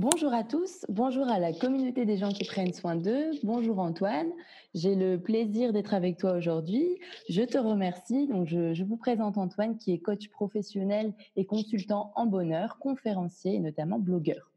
Bonjour 0.00 0.32
à 0.32 0.44
tous, 0.44 0.86
bonjour 0.88 1.28
à 1.28 1.38
la 1.38 1.52
communauté 1.52 2.06
des 2.06 2.16
gens 2.16 2.30
qui 2.30 2.46
prennent 2.46 2.72
soin 2.72 2.96
d'eux, 2.96 3.32
bonjour 3.42 3.80
Antoine, 3.80 4.30
j'ai 4.74 4.94
le 4.94 5.20
plaisir 5.20 5.74
d'être 5.74 5.92
avec 5.92 6.16
toi 6.16 6.32
aujourd'hui, 6.32 6.98
je 7.28 7.42
te 7.42 7.58
remercie, 7.58 8.26
donc 8.26 8.48
je, 8.48 8.82
vous 8.82 8.96
présente 8.96 9.36
Antoine 9.36 9.76
qui 9.76 9.92
est 9.92 9.98
coach 9.98 10.30
professionnel 10.30 11.12
et 11.36 11.44
consultant 11.44 12.12
en 12.16 12.24
bonheur, 12.24 12.78
conférencier 12.78 13.56
et 13.56 13.60
notamment 13.60 13.98
blogueur. 13.98 14.50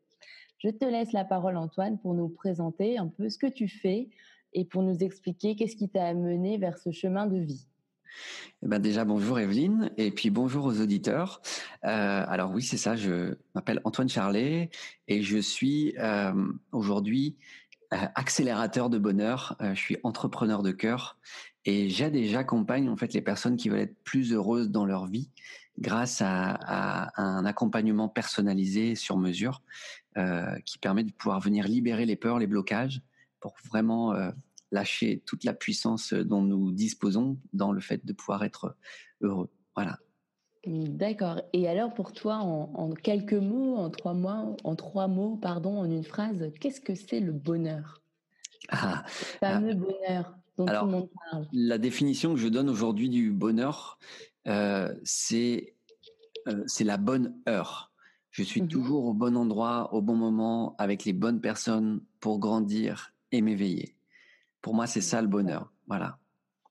Je 0.59 0.69
te 0.69 0.85
laisse 0.85 1.11
la 1.11 1.25
parole 1.25 1.57
Antoine 1.57 1.99
pour 1.99 2.13
nous 2.13 2.29
présenter 2.29 2.97
un 2.97 3.09
peu 3.09 3.27
ce 3.27 3.37
que 3.37 3.47
tu 3.47 3.67
fais 3.67 4.07
et 4.53 4.63
pour 4.63 4.81
nous 4.81 5.03
expliquer 5.03 5.57
qu'est-ce 5.57 5.75
qui 5.75 5.89
t'a 5.89 6.05
amené 6.05 6.57
vers 6.57 6.77
ce 6.77 6.91
chemin 6.91 7.25
de 7.25 7.39
vie. 7.39 7.67
Eh 8.65 8.67
ben 8.67 8.79
déjà 8.79 9.03
bonjour 9.03 9.39
Evelyne 9.39 9.91
et 9.97 10.09
puis 10.09 10.29
bonjour 10.29 10.63
aux 10.63 10.79
auditeurs. 10.79 11.41
Euh, 11.83 12.23
alors 12.27 12.51
oui 12.51 12.61
c'est 12.61 12.77
ça, 12.77 12.95
je 12.95 13.35
m'appelle 13.55 13.81
Antoine 13.83 14.07
Charlet 14.07 14.69
et 15.09 15.21
je 15.21 15.37
suis 15.37 15.93
euh, 15.99 16.31
aujourd'hui 16.71 17.35
euh, 17.93 17.97
accélérateur 18.15 18.89
de 18.89 18.97
bonheur. 18.97 19.57
Je 19.59 19.79
suis 19.79 19.97
entrepreneur 20.03 20.63
de 20.63 20.71
cœur 20.71 21.17
et 21.65 21.89
j'aide 21.89 22.15
et 22.15 22.27
j'accompagne 22.27 22.87
en 22.87 22.95
fait 22.95 23.13
les 23.13 23.21
personnes 23.21 23.57
qui 23.57 23.67
veulent 23.67 23.81
être 23.81 24.01
plus 24.05 24.31
heureuses 24.31 24.69
dans 24.69 24.85
leur 24.85 25.07
vie 25.07 25.29
grâce 25.77 26.21
à, 26.21 27.11
un 27.21 27.45
accompagnement 27.45 28.07
personnalisé 28.07 28.95
sur 28.95 29.17
mesure 29.17 29.61
qui 30.63 30.77
permet 30.77 31.03
de 31.03 31.11
pouvoir 31.11 31.41
venir 31.41 31.67
libérer 31.67 32.05
les 32.05 32.15
peurs, 32.15 32.39
les 32.39 32.47
blocages 32.47 33.01
pour 33.41 33.55
vraiment 33.65 34.13
lâcher 34.73 35.23
toute 35.25 35.43
la 35.43 35.53
puissance 35.53 36.13
dont 36.13 36.41
nous 36.41 36.71
disposons 36.71 37.37
dans 37.53 37.71
le 37.71 37.79
fait 37.79 38.05
de 38.05 38.11
pouvoir 38.11 38.43
être 38.43 38.75
heureux. 39.21 39.49
Voilà. 39.75 39.99
D'accord. 40.65 41.41
Et 41.53 41.67
alors 41.67 41.93
pour 41.93 42.13
toi, 42.13 42.37
en, 42.37 42.71
en, 42.73 42.91
quelques 42.91 43.33
mots, 43.33 43.75
en 43.75 43.89
trois 43.89 44.13
mots, 44.13 44.57
en 44.63 44.75
trois 44.75 45.07
mots, 45.07 45.37
pardon, 45.37 45.77
en 45.77 45.85
une 45.85 46.03
phrase, 46.03 46.51
qu'est-ce 46.59 46.81
que 46.81 46.95
c'est 46.95 47.19
le 47.19 47.33
bonheur? 47.33 48.01
Ah, 48.69 49.03
Le 49.05 49.47
fameux 49.47 49.71
ah, 49.71 49.75
bonheur 49.75 50.35
dont 50.57 50.65
alors, 50.65 50.83
tout 50.83 50.91
le 50.91 50.97
monde 50.97 51.09
parle. 51.31 51.47
La 51.51 51.77
définition 51.77 52.33
que 52.33 52.39
je 52.39 52.47
donne 52.47 52.69
aujourd'hui 52.69 53.09
du 53.09 53.31
bonheur, 53.31 53.99
euh, 54.47 54.93
c'est 55.03 55.75
euh, 56.47 56.63
c'est 56.65 56.83
la 56.83 56.97
bonne 56.97 57.35
heure. 57.47 57.91
Je 58.31 58.43
suis 58.43 58.61
mmh. 58.61 58.67
toujours 58.67 59.05
au 59.05 59.13
bon 59.13 59.37
endroit, 59.37 59.93
au 59.93 60.01
bon 60.01 60.15
moment, 60.15 60.75
avec 60.77 61.05
les 61.05 61.13
bonnes 61.13 61.41
personnes 61.41 62.01
pour 62.19 62.39
grandir 62.39 63.13
et 63.31 63.41
m'éveiller. 63.41 63.95
Pour 64.63 64.73
moi, 64.73 64.87
c'est 64.87 65.01
ça 65.01 65.21
le 65.21 65.27
bonheur. 65.27 65.71
Voilà. 65.87 66.17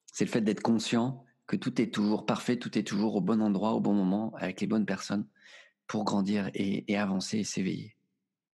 C'est 0.07 0.25
le 0.25 0.31
fait 0.31 0.41
d'être 0.41 0.63
conscient 0.63 1.25
que 1.47 1.57
tout 1.57 1.81
est 1.81 1.93
toujours 1.93 2.27
parfait, 2.27 2.57
tout 2.57 2.77
est 2.77 2.83
toujours 2.83 3.15
au 3.15 3.21
bon 3.21 3.41
endroit, 3.41 3.75
au 3.75 3.81
bon 3.81 3.93
moment, 3.93 4.33
avec 4.39 4.61
les 4.61 4.67
bonnes 4.67 4.87
personnes 4.87 5.27
pour 5.87 6.05
grandir 6.05 6.51
et, 6.55 6.91
et 6.91 6.97
avancer 6.97 7.39
et 7.39 7.45
s'éveiller. 7.45 7.95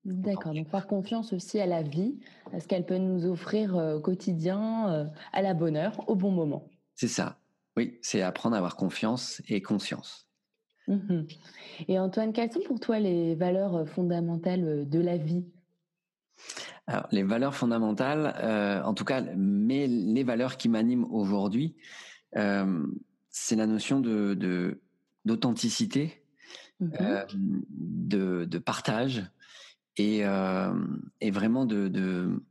D'accord, 0.05 0.53
donc 0.53 0.69
faire 0.69 0.87
confiance 0.87 1.33
aussi 1.33 1.61
à 1.61 1.67
la 1.67 1.83
vie, 1.83 2.19
à 2.53 2.61
ce 2.61 2.69
qu'elle 2.69 2.85
peut 2.85 2.99
nous 2.99 3.25
offrir 3.25 3.77
euh, 3.77 3.97
au 3.97 4.01
quotidien, 4.01 4.91
euh, 4.91 5.05
à 5.33 5.41
la 5.41 5.55
bonne 5.55 5.77
heure, 5.77 6.07
au 6.09 6.15
bon 6.15 6.31
moment. 6.31 6.69
C'est 6.95 7.09
ça, 7.09 7.39
oui, 7.77 7.99
c'est 8.03 8.21
apprendre 8.21 8.55
à 8.55 8.59
avoir 8.59 8.77
confiance 8.77 9.41
et 9.49 9.63
conscience. 9.63 10.29
Mmh 10.89 11.23
et 11.87 11.99
Antoine, 12.01 12.33
quelles 12.33 12.53
sont 12.53 12.63
pour 12.67 12.81
toi 12.81 12.99
les 12.99 13.37
valeurs 13.37 13.77
euh, 13.77 13.85
fondamentales 13.87 14.89
de 14.89 14.99
la 14.99 15.17
vie? 15.17 15.47
Alors, 16.87 17.07
les 17.13 17.23
valeurs 17.23 17.55
fondamentales, 17.55 18.35
euh, 18.43 18.83
en 18.83 18.95
tout 18.95 19.05
cas, 19.05 19.23
mais 19.37 19.87
les 19.87 20.25
valeurs 20.25 20.57
qui 20.57 20.69
m'animent 20.69 21.07
aujourd'hui, 21.11 21.77
euh, 22.37 22.85
c'est 23.31 23.57
la 23.57 23.67
notion 23.67 24.01
de 24.01 24.81
d'authenticité, 25.25 26.25
de, 26.81 26.87
mmh 26.87 26.93
euh, 27.01 27.25
de, 27.71 28.45
de, 28.45 28.59
partage 28.59 29.25
et, 29.97 30.23
et 31.21 31.31
vraiment 31.31 31.65
de, 31.65 31.87
de 31.87 32.43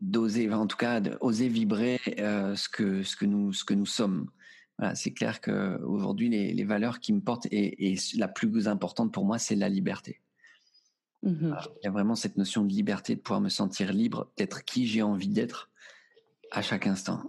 d'oser, 0.00 0.50
en 0.52 0.66
tout 0.66 0.78
cas, 0.78 1.00
d'oser 1.00 1.48
vibrer 1.48 2.00
ce 2.06 2.68
que 2.68 3.02
ce 3.02 3.14
que 3.16 3.26
nous 3.26 3.52
ce 3.52 3.64
que 3.64 3.74
nous 3.74 3.86
sommes. 3.86 4.30
Voilà, 4.78 4.94
c'est 4.94 5.12
clair 5.12 5.40
que 5.40 5.80
aujourd'hui, 5.82 6.30
les, 6.30 6.52
les, 6.52 6.64
valeurs 6.64 6.98
qui 6.98 7.12
me 7.12 7.20
portent 7.20 7.46
et, 7.46 7.92
et 7.92 7.96
la 8.16 8.26
plus 8.26 8.66
importante 8.66 9.12
pour 9.12 9.24
moi, 9.24 9.38
c'est 9.38 9.54
la 9.54 9.68
liberté. 9.68 10.20
Mmh 11.24 11.54
Il 11.82 11.84
y 11.84 11.88
a 11.88 11.90
vraiment 11.90 12.14
cette 12.14 12.36
notion 12.36 12.62
de 12.62 12.68
liberté, 12.68 13.14
de 13.16 13.20
pouvoir 13.20 13.40
me 13.40 13.48
sentir 13.48 13.92
libre, 13.92 14.30
d'être 14.36 14.64
qui 14.64 14.86
j'ai 14.86 15.02
envie 15.02 15.28
d'être 15.28 15.70
à 16.50 16.60
chaque 16.62 16.86
instant. 16.86 17.22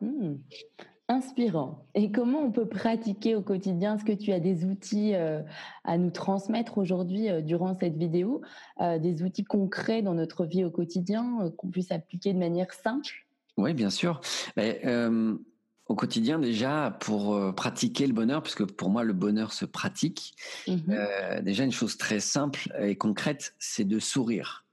Mmh. 0.00 0.34
Inspirant. 1.08 1.86
Et 1.94 2.10
comment 2.10 2.40
on 2.40 2.50
peut 2.50 2.68
pratiquer 2.68 3.36
au 3.36 3.42
quotidien? 3.42 3.96
Est-ce 3.96 4.04
que 4.04 4.12
tu 4.12 4.32
as 4.32 4.40
des 4.40 4.64
outils 4.64 5.14
euh, 5.14 5.42
à 5.84 5.96
nous 5.96 6.10
transmettre 6.10 6.78
aujourd'hui 6.78 7.28
euh, 7.28 7.40
durant 7.40 7.74
cette 7.74 7.96
vidéo 7.96 8.42
euh, 8.80 8.98
Des 8.98 9.22
outils 9.22 9.44
concrets 9.44 10.02
dans 10.02 10.14
notre 10.14 10.44
vie 10.44 10.64
au 10.64 10.70
quotidien 10.70 11.40
euh, 11.42 11.50
qu'on 11.50 11.68
puisse 11.68 11.92
appliquer 11.92 12.32
de 12.32 12.38
manière 12.38 12.72
simple? 12.72 13.26
Oui, 13.56 13.74
bien 13.74 13.90
sûr. 13.90 14.20
Mais, 14.56 14.80
au 15.92 15.94
quotidien 15.94 16.38
déjà 16.38 16.96
pour 17.00 17.34
euh, 17.34 17.52
pratiquer 17.52 18.06
le 18.06 18.14
bonheur, 18.14 18.42
puisque 18.42 18.64
pour 18.64 18.88
moi 18.88 19.04
le 19.04 19.12
bonheur 19.12 19.52
se 19.52 19.66
pratique. 19.66 20.34
Mmh 20.66 20.76
euh, 20.88 21.42
déjà 21.42 21.64
une 21.64 21.72
chose 21.72 21.98
très 21.98 22.18
simple 22.18 22.72
et 22.80 22.96
concrète, 22.96 23.54
c'est 23.58 23.84
de 23.84 23.98
sourire, 23.98 24.64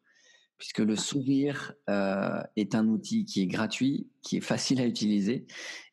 puisque 0.57 0.79
le 0.79 0.95
sourire 0.95 1.73
euh, 1.89 2.41
est 2.55 2.73
un 2.73 2.87
outil 2.87 3.25
qui 3.25 3.41
est 3.41 3.47
gratuit, 3.47 4.07
qui 4.21 4.37
est 4.37 4.41
facile 4.41 4.79
à 4.79 4.85
utiliser 4.85 5.45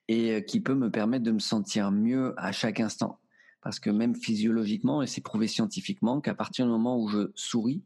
et 0.06 0.44
qui 0.44 0.60
peut 0.60 0.76
me 0.76 0.92
permettre 0.92 1.24
de 1.24 1.32
me 1.32 1.40
sentir 1.40 1.90
mieux 1.90 2.32
à 2.36 2.52
chaque 2.52 2.78
instant. 2.78 3.18
Parce 3.60 3.80
que 3.80 3.90
même 3.90 4.14
physiologiquement, 4.14 5.02
et 5.02 5.08
c'est 5.08 5.20
prouvé 5.20 5.48
scientifiquement, 5.48 6.20
qu'à 6.20 6.34
partir 6.34 6.66
du 6.66 6.70
moment 6.70 6.96
où 7.02 7.08
je 7.08 7.32
souris, 7.34 7.82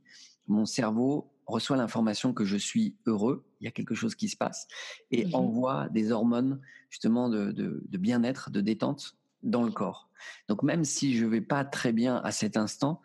mon 0.47 0.67
cerveau 0.67 1.30
reçoit 1.51 1.77
l'information 1.77 2.33
que 2.33 2.45
je 2.45 2.57
suis 2.57 2.97
heureux, 3.07 3.45
il 3.61 3.65
y 3.65 3.69
a 3.69 3.71
quelque 3.71 3.95
chose 3.95 4.15
qui 4.15 4.29
se 4.29 4.37
passe, 4.37 4.69
et 5.11 5.27
mmh 5.27 5.35
envoie 5.35 5.89
des 5.91 6.13
hormones 6.13 6.61
justement 6.89 7.29
de, 7.29 7.53
de, 7.53 7.83
de 7.87 7.99
bien-être, 7.99 8.51
de 8.51 8.61
détente 8.61 9.17
dans 9.43 9.63
le 9.63 9.71
corps. 9.71 10.09
Donc 10.49 10.63
même 10.63 10.85
si 10.85 11.17
je 11.17 11.27
vais 11.27 11.41
pas 11.41 11.65
très 11.65 11.93
bien 11.93 12.17
à 12.17 12.31
cet 12.31 12.57
instant, 12.57 13.01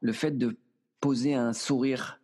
le 0.00 0.12
fait 0.12 0.36
de 0.38 0.56
poser 1.00 1.34
un 1.34 1.52
sourire, 1.52 2.20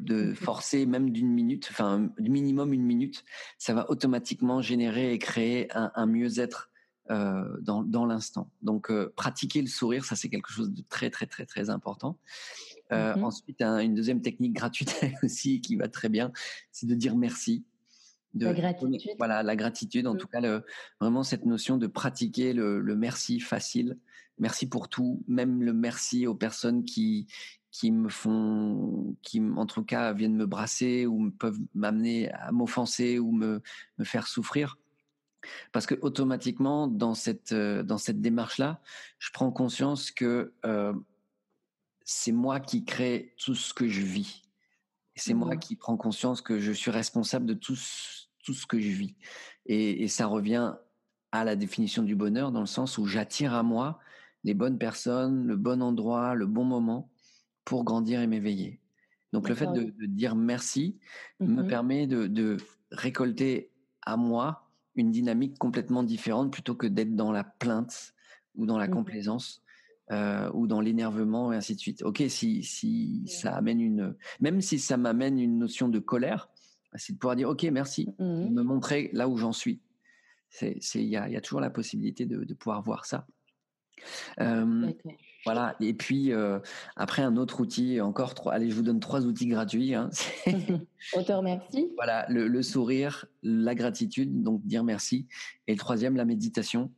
de 0.00 0.30
mmh 0.30 0.34
forcer 0.34 0.86
même 0.86 1.10
d'une 1.10 1.30
minute, 1.30 1.68
enfin 1.70 2.10
du 2.18 2.30
minimum 2.30 2.72
une 2.72 2.84
minute, 2.84 3.24
ça 3.58 3.74
va 3.74 3.90
automatiquement 3.90 4.62
générer 4.62 5.12
et 5.12 5.18
créer 5.18 5.70
un, 5.76 5.92
un 5.94 6.06
mieux-être 6.06 6.70
euh, 7.10 7.44
dans, 7.60 7.82
dans 7.82 8.06
l'instant. 8.06 8.50
Donc 8.62 8.90
euh, 8.90 9.12
pratiquer 9.16 9.60
le 9.60 9.66
sourire, 9.68 10.04
ça 10.04 10.16
c'est 10.16 10.28
quelque 10.28 10.50
chose 10.50 10.70
de 10.72 10.82
très 10.88 11.10
très 11.10 11.26
très 11.26 11.46
très 11.46 11.68
important. 11.68 12.18
Euh, 12.92 13.16
mmh 13.16 13.24
Ensuite, 13.24 13.62
un, 13.62 13.78
une 13.78 13.94
deuxième 13.94 14.20
technique 14.20 14.52
gratuite 14.52 15.00
aussi 15.22 15.60
qui 15.60 15.76
va 15.76 15.88
très 15.88 16.08
bien, 16.08 16.32
c'est 16.70 16.86
de 16.86 16.94
dire 16.94 17.16
merci. 17.16 17.64
De, 18.34 18.46
la 18.46 18.54
gratitude. 18.54 19.12
Voilà, 19.18 19.42
la 19.42 19.56
gratitude, 19.56 20.06
en 20.06 20.14
mmh. 20.14 20.18
tout 20.18 20.26
cas, 20.26 20.40
le, 20.40 20.64
vraiment 21.00 21.22
cette 21.22 21.44
notion 21.44 21.76
de 21.76 21.86
pratiquer 21.86 22.54
le, 22.54 22.80
le, 22.80 22.96
merci 22.96 23.40
facile. 23.40 23.98
Merci 24.38 24.66
pour 24.66 24.88
tout, 24.88 25.22
même 25.28 25.62
le 25.62 25.74
merci 25.74 26.26
aux 26.26 26.34
personnes 26.34 26.84
qui 26.84 27.26
qui 27.72 27.90
me 27.90 28.10
font, 28.10 29.16
qui 29.22 29.40
en 29.56 29.64
tout 29.64 29.82
cas 29.82 30.12
viennent 30.12 30.36
me 30.36 30.46
brasser 30.46 31.06
ou 31.06 31.30
peuvent 31.30 31.58
m'amener 31.74 32.30
à 32.32 32.52
m'offenser 32.52 33.18
ou 33.18 33.32
me, 33.32 33.62
me 33.96 34.04
faire 34.04 34.26
souffrir. 34.28 34.76
Parce 35.72 35.86
que 35.86 35.94
automatiquement, 36.02 36.86
dans 36.86 37.14
cette, 37.14 37.52
euh, 37.52 37.82
dans 37.82 37.98
cette 37.98 38.20
démarche-là, 38.20 38.80
je 39.18 39.30
prends 39.32 39.50
conscience 39.50 40.10
que 40.10 40.52
euh, 40.66 40.92
c'est 42.04 42.32
moi 42.32 42.60
qui 42.60 42.84
crée 42.84 43.34
tout 43.38 43.54
ce 43.54 43.74
que 43.74 43.88
je 43.88 44.02
vis. 44.02 44.42
C'est 45.14 45.34
mmh. 45.34 45.38
moi 45.38 45.56
qui 45.56 45.76
prends 45.76 45.96
conscience 45.96 46.40
que 46.40 46.58
je 46.58 46.72
suis 46.72 46.90
responsable 46.90 47.46
de 47.46 47.54
tout, 47.54 47.76
tout 48.44 48.54
ce 48.54 48.66
que 48.66 48.80
je 48.80 48.90
vis. 48.90 49.14
Et, 49.66 50.02
et, 50.02 50.08
ça 50.08 50.26
revient 50.26 50.74
à 51.30 51.44
la 51.44 51.56
définition 51.56 52.02
du 52.02 52.16
bonheur 52.16 52.50
dans 52.50 52.60
le 52.60 52.66
sens 52.66 52.98
où 52.98 53.06
j'attire 53.06 53.54
à 53.54 53.62
moi 53.62 53.98
les 54.44 54.54
bonnes 54.54 54.78
personnes, 54.78 55.46
le 55.46 55.56
bon 55.56 55.82
endroit, 55.82 56.34
le 56.34 56.46
bon 56.46 56.64
moment 56.64 57.10
pour 57.64 57.84
grandir 57.84 58.20
et 58.20 58.26
m'éveiller. 58.26 58.80
Donc 59.32 59.48
le 59.48 59.54
fait 59.54 59.66
de, 59.72 59.84
de, 59.84 60.06
dire 60.06 60.34
merci 60.34 60.98
mmh. 61.40 61.46
me 61.46 61.66
permet 61.66 62.06
de, 62.06 62.26
de 62.26 62.56
récolter 62.90 63.70
à 64.02 64.16
moi 64.16 64.68
une 64.94 65.10
dynamique 65.10 65.58
complètement 65.58 66.02
différente 66.02 66.52
plutôt 66.52 66.74
que 66.74 66.86
d'être 66.86 67.16
dans 67.16 67.32
la 67.32 67.44
plainte 67.44 68.14
ou 68.56 68.66
dans 68.66 68.78
la 68.78 68.88
mmh. 68.88 68.90
complaisance 68.90 69.62
euh, 70.10 70.50
ou 70.52 70.66
dans 70.66 70.80
l'énervement 70.80 71.52
et 71.52 71.56
ainsi 71.56 71.74
de 71.74 71.80
suite. 71.80 72.02
Ok, 72.02 72.22
si, 72.28 72.62
si 72.64 73.22
ça 73.26 73.54
amène 73.54 73.80
une, 73.80 74.16
même 74.40 74.60
si 74.60 74.78
ça 74.78 74.96
m'amène 74.96 75.38
une 75.38 75.58
notion 75.58 75.88
de 75.88 75.98
colère, 75.98 76.48
bah, 76.92 76.98
c'est 76.98 77.12
de 77.12 77.18
pouvoir 77.18 77.36
dire 77.36 77.48
ok, 77.48 77.62
merci, 77.64 78.08
de 78.18 78.48
me 78.48 78.62
montrer 78.62 79.10
là 79.12 79.28
où 79.28 79.36
j'en 79.36 79.52
suis. 79.52 79.80
C'est, 80.50 80.78
il 80.94 81.08
y 81.08 81.16
a, 81.16 81.28
y 81.30 81.36
a, 81.36 81.40
toujours 81.40 81.60
la 81.60 81.70
possibilité 81.70 82.26
de, 82.26 82.44
de 82.44 82.54
pouvoir 82.54 82.82
voir 82.82 83.06
ça. 83.06 83.26
Euh, 84.40 84.92
voilà. 85.44 85.76
Et 85.80 85.94
puis 85.94 86.32
euh, 86.32 86.58
après 86.96 87.22
un 87.22 87.36
autre 87.36 87.60
outil, 87.60 88.00
encore 88.00 88.34
trois. 88.34 88.52
Allez, 88.52 88.70
je 88.70 88.74
vous 88.74 88.82
donne 88.82 89.00
trois 89.00 89.24
outils 89.26 89.46
gratuits. 89.46 89.94
Hein. 89.94 90.10
On 91.16 91.22
te 91.22 91.32
remercie. 91.32 91.88
Voilà, 91.96 92.26
le, 92.28 92.48
le, 92.48 92.62
sourire, 92.62 93.26
la 93.42 93.74
gratitude, 93.74 94.42
donc 94.42 94.64
dire 94.66 94.84
merci, 94.84 95.26
et 95.66 95.72
le 95.72 95.78
troisième, 95.78 96.16
la 96.16 96.24
méditation. 96.24 96.90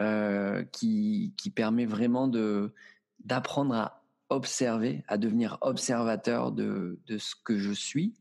Euh, 0.00 0.62
qui, 0.70 1.34
permet 1.56 1.86
vraiment 1.86 2.28
d'apprendre 3.24 3.74
à 3.74 4.04
observer, 4.28 5.02
à 5.08 5.18
devenir 5.18 5.58
observateur 5.60 6.52
de, 6.52 7.00
ce 7.18 7.34
que 7.42 7.58
je 7.58 7.72
suis, 7.72 8.14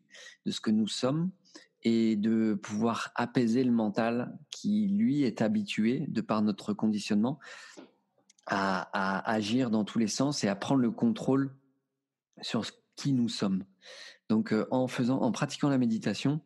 de 0.48 0.52
ce 0.52 0.60
que 0.60 0.72
nous 0.72 0.88
sommes, 0.88 1.30
et 1.84 2.16
de 2.16 2.56
pouvoir 2.56 3.12
apaiser 3.14 3.64
le 3.64 3.72
mental 3.72 4.36
qui, 4.50 4.88
lui, 4.88 5.22
est 5.22 5.44
habitué, 5.44 6.06
de 6.08 6.22
par 6.22 6.42
notre 6.42 6.74
conditionnement, 6.74 7.38
à, 8.48 9.30
agir 9.30 9.70
dans 9.70 9.84
tous 9.84 10.00
les 10.00 10.08
sens 10.08 10.44
et 10.44 10.48
à 10.48 10.56
prendre 10.56 10.82
le 10.82 10.92
contrôle 10.92 11.56
sur 12.42 12.66
qui 12.96 13.14
nous 13.14 13.30
sommes. 13.30 13.66
Donc, 14.30 14.52
euh, 14.52 14.66
en 14.72 14.88
faisant, 14.88 15.22
en 15.22 15.32
pratiquant 15.32 15.70
la 15.70 15.78
méditation, 15.78 16.42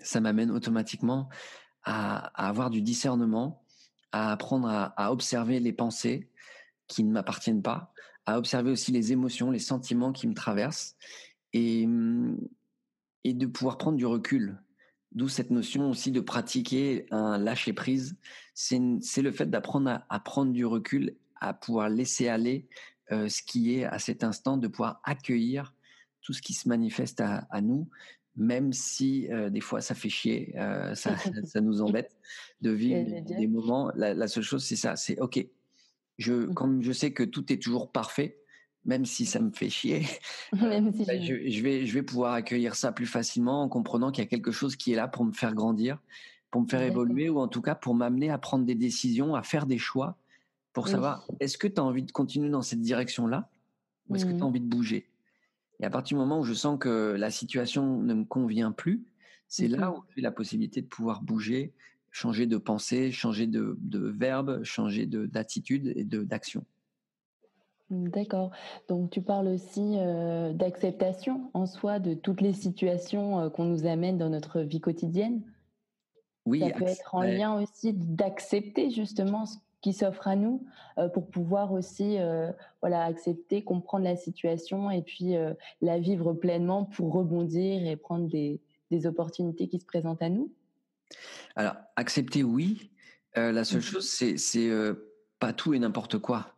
ça 0.00 0.20
m'amène 0.20 0.50
automatiquement 0.50 1.28
à, 1.84 2.46
avoir 2.46 2.70
du 2.70 2.82
discernement, 2.82 3.61
à 4.12 4.32
apprendre 4.32 4.68
à, 4.68 5.12
observer 5.12 5.60
les 5.60 5.72
pensées 5.72 6.28
qui 6.86 7.04
ne 7.04 7.12
m'appartiennent 7.12 7.62
pas, 7.62 7.92
à 8.26 8.38
observer 8.38 8.70
aussi 8.70 8.92
les 8.92 9.12
émotions, 9.12 9.50
les 9.50 9.58
sentiments 9.58 10.12
qui 10.12 10.26
me 10.26 10.34
traversent 10.34 10.96
et, 11.52 11.88
et 13.24 13.34
de 13.34 13.46
pouvoir 13.46 13.78
prendre 13.78 13.96
du 13.96 14.06
recul. 14.06 14.58
D'où 15.12 15.28
cette 15.28 15.50
notion 15.50 15.90
aussi 15.90 16.10
de 16.10 16.20
pratiquer 16.20 17.06
un 17.10 17.36
lâcher 17.36 17.72
prise. 17.74 18.16
C'est 18.54 18.78
le 18.78 19.32
fait 19.32 19.50
d'apprendre 19.50 20.02
à, 20.08 20.20
prendre 20.20 20.52
du 20.52 20.64
recul, 20.64 21.16
à 21.40 21.52
pouvoir 21.52 21.90
laisser 21.90 22.28
aller 22.28 22.68
euh, 23.10 23.28
ce 23.28 23.42
qui 23.42 23.74
est 23.74 23.84
à 23.84 23.98
cet 23.98 24.24
instant, 24.24 24.56
de 24.56 24.68
pouvoir 24.68 25.00
accueillir 25.04 25.74
tout 26.22 26.32
ce 26.32 26.40
qui 26.40 26.54
se 26.54 26.68
manifeste 26.68 27.20
à 27.20 27.60
nous, 27.60 27.88
même 28.36 28.72
si 28.72 29.30
euh, 29.30 29.50
des 29.50 29.60
fois 29.60 29.80
ça 29.80 29.94
fait 29.94 30.08
chier, 30.08 30.54
euh, 30.56 30.94
ça, 30.94 31.16
ça, 31.44 31.60
nous 31.60 31.82
embête 31.82 32.16
de 32.60 32.70
vivre 32.70 33.04
des, 33.22 33.46
moments. 33.46 33.90
La, 33.94 34.26
seule 34.28 34.42
chose, 34.42 34.64
c'est 34.64 34.76
ça, 34.76 34.96
c'est 34.96 35.18
ok. 35.20 35.46
Je, 36.18 36.32
mmh. 36.32 36.54
comme 36.54 36.82
je 36.82 36.92
sais 36.92 37.12
que 37.12 37.22
tout 37.22 37.52
est 37.52 37.62
toujours 37.62 37.90
parfait, 37.90 38.38
même 38.84 39.04
si 39.04 39.26
ça 39.26 39.40
me 39.40 39.50
fait 39.50 39.70
chier, 39.70 40.06
même 40.52 40.92
si 40.92 41.04
bah, 41.04 41.18
je, 41.18 41.48
je, 41.48 41.62
vais, 41.62 41.86
je 41.86 41.94
vais 41.94 42.02
pouvoir 42.02 42.34
accueillir 42.34 42.74
ça 42.74 42.92
plus 42.92 43.06
facilement 43.06 43.62
en 43.62 43.68
comprenant 43.68 44.10
qu'il 44.10 44.24
y 44.24 44.26
a 44.26 44.30
quelque 44.30 44.52
chose 44.52 44.76
qui 44.76 44.92
est 44.92 44.96
là 44.96 45.08
pour 45.08 45.24
me 45.24 45.32
faire 45.32 45.54
grandir, 45.54 45.98
pour 46.50 46.62
me 46.62 46.68
faire 46.68 46.82
évoluer 46.82 47.28
ou 47.28 47.38
en 47.38 47.48
tout 47.48 47.62
cas 47.62 47.74
pour 47.74 47.94
m'amener 47.94 48.30
à 48.30 48.38
prendre 48.38 48.64
des 48.64 48.74
décisions, 48.74 49.34
à 49.34 49.42
faire 49.42 49.66
des 49.66 49.78
choix 49.78 50.18
pour 50.72 50.88
savoir 50.88 51.26
est-ce 51.40 51.58
que 51.58 51.66
tu 51.66 51.80
as 51.80 51.84
envie 51.84 52.02
de 52.02 52.12
continuer 52.12 52.48
dans 52.48 52.62
cette 52.62 52.80
direction-là 52.80 53.50
ou 54.08 54.16
est-ce 54.16 54.24
que 54.24 54.30
tu 54.30 54.36
as 54.36 54.40
mmh. 54.40 54.42
envie 54.42 54.60
de 54.60 54.66
bouger? 54.66 55.11
Et 55.82 55.84
à 55.84 55.90
partir 55.90 56.16
du 56.16 56.20
moment 56.20 56.38
où 56.38 56.44
je 56.44 56.54
sens 56.54 56.78
que 56.78 57.16
la 57.18 57.30
situation 57.30 57.98
ne 57.98 58.14
me 58.14 58.24
convient 58.24 58.70
plus, 58.70 59.04
c'est 59.48 59.66
là 59.66 59.90
mmh 59.90 59.94
où 59.94 60.02
j'ai 60.14 60.22
la 60.22 60.30
possibilité 60.30 60.80
de 60.80 60.86
pouvoir 60.86 61.22
bouger, 61.22 61.74
changer 62.12 62.46
de 62.46 62.56
pensée, 62.56 63.10
changer 63.10 63.48
de, 63.48 63.76
verbe, 63.90 64.62
changer 64.62 65.06
d'attitude 65.06 65.92
et 65.96 66.04
d'action. 66.04 66.64
Mmh, 67.90 68.08
d'accord. 68.08 68.52
Donc 68.88 69.10
tu 69.10 69.20
parles 69.22 69.48
aussi 69.48 69.96
euh, 69.98 70.52
d'acceptation 70.52 71.50
en 71.52 71.66
soi 71.66 71.98
de 71.98 72.14
toutes 72.14 72.40
les 72.40 72.52
situations 72.52 73.40
euh, 73.40 73.50
qu'on 73.50 73.64
nous 73.64 73.84
amène 73.84 74.18
dans 74.18 74.30
notre 74.30 74.60
vie 74.60 74.80
quotidienne. 74.80 75.42
Oui, 76.46 76.60
ça 76.60 76.70
peut 76.70 76.84
être 76.84 77.14
en 77.14 77.22
lien 77.22 77.60
aussi 77.60 77.92
d'accepter 77.92 78.90
justement 78.90 79.46
ce 79.46 79.58
qui 79.82 79.92
s'offre 79.92 80.28
à 80.28 80.36
nous 80.36 80.64
euh, 80.96 81.08
pour 81.08 81.28
pouvoir 81.28 81.72
aussi 81.72 82.18
euh, 82.18 82.50
voilà 82.80 83.04
accepter, 83.04 83.62
comprendre 83.62 84.04
la 84.04 84.16
situation 84.16 84.90
et 84.90 85.02
puis 85.02 85.36
euh, 85.36 85.52
la 85.82 85.98
vivre 85.98 86.32
pleinement 86.32 86.84
pour 86.84 87.12
rebondir 87.12 87.86
et 87.86 87.96
prendre 87.96 88.28
des, 88.28 88.60
des, 88.90 89.06
opportunités 89.06 89.68
qui 89.68 89.78
se 89.78 89.84
présentent 89.84 90.22
à 90.22 90.28
nous. 90.28 90.50
Alors 91.56 91.74
accepter 91.96 92.42
oui, 92.42 92.90
la 93.36 93.64
seule 93.64 93.80
mmh 93.80 93.82
chose 93.82 94.08
c'est 94.08 94.36
c'est 94.38 94.70
pas 95.38 95.52
tout 95.52 95.74
et 95.74 95.78
n'importe 95.78 96.18
quoi. 96.18 96.54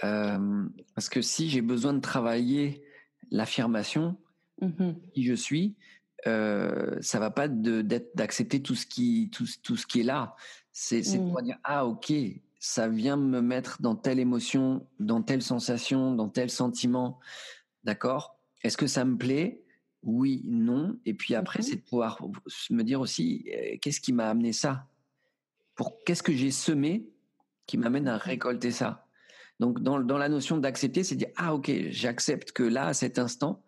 Parce 0.00 1.08
que 1.10 1.22
si 1.22 1.48
j'ai 1.48 1.62
besoin 1.62 1.92
de 1.92 2.00
travailler 2.00 2.84
l'affirmation 3.30 4.16
mmh 4.60 4.90
qui 5.14 5.24
je 5.24 5.34
suis 5.34 5.76
ça 6.24 7.18
va 7.18 7.30
pas 7.30 7.48
d'accepter 7.48 8.62
tout 8.62 8.76
ce 8.76 8.86
qui 8.86 9.30
tout, 9.32 9.46
tout 9.64 9.76
ce 9.76 9.86
qui 9.86 10.00
est 10.00 10.04
là 10.04 10.36
c'est 10.72 11.00
de 11.00 11.18
mmh. 11.18 11.42
dire 11.42 11.58
ah 11.64 11.86
ok, 11.86 12.12
ça 12.58 12.88
vient 12.88 13.16
me 13.16 13.40
mettre 13.40 13.82
dans 13.82 13.96
telle 13.96 14.18
émotion, 14.18 14.86
dans 15.00 15.22
telle 15.22 15.42
sensation, 15.42 16.14
dans 16.14 16.28
tel 16.28 16.50
sentiment. 16.50 17.18
D'accord? 17.84 18.38
Est-ce 18.62 18.76
que 18.76 18.86
ça 18.86 19.04
me 19.04 19.16
plaît? 19.16 19.64
Oui, 20.02 20.42
non. 20.46 20.96
Et 21.04 21.14
puis 21.14 21.34
après, 21.34 21.60
mmh 21.60 21.62
c'est 21.62 21.76
de 21.76 21.80
pouvoir 21.80 22.18
me 22.70 22.82
dire 22.82 23.00
aussi 23.00 23.44
euh, 23.52 23.76
qu'est-ce 23.80 24.00
qui 24.00 24.12
m'a 24.12 24.28
amené 24.28 24.52
ça? 24.52 24.86
Pour 25.74 26.02
qu'est-ce 26.04 26.22
que 26.22 26.32
j'ai 26.32 26.50
semé 26.50 27.08
qui 27.66 27.78
m'amène 27.78 28.08
à 28.08 28.16
mmh 28.16 28.20
récolter 28.20 28.70
ça? 28.70 29.06
Donc 29.60 29.80
dans, 29.80 30.00
dans 30.00 30.18
la 30.18 30.28
notion 30.28 30.58
d'accepter, 30.58 31.04
c'est 31.04 31.16
dire 31.16 31.30
ah 31.36 31.54
ok, 31.54 31.70
j'accepte 31.90 32.52
que 32.52 32.62
là 32.62 32.86
à 32.86 32.94
cet 32.94 33.18
instant, 33.18 33.62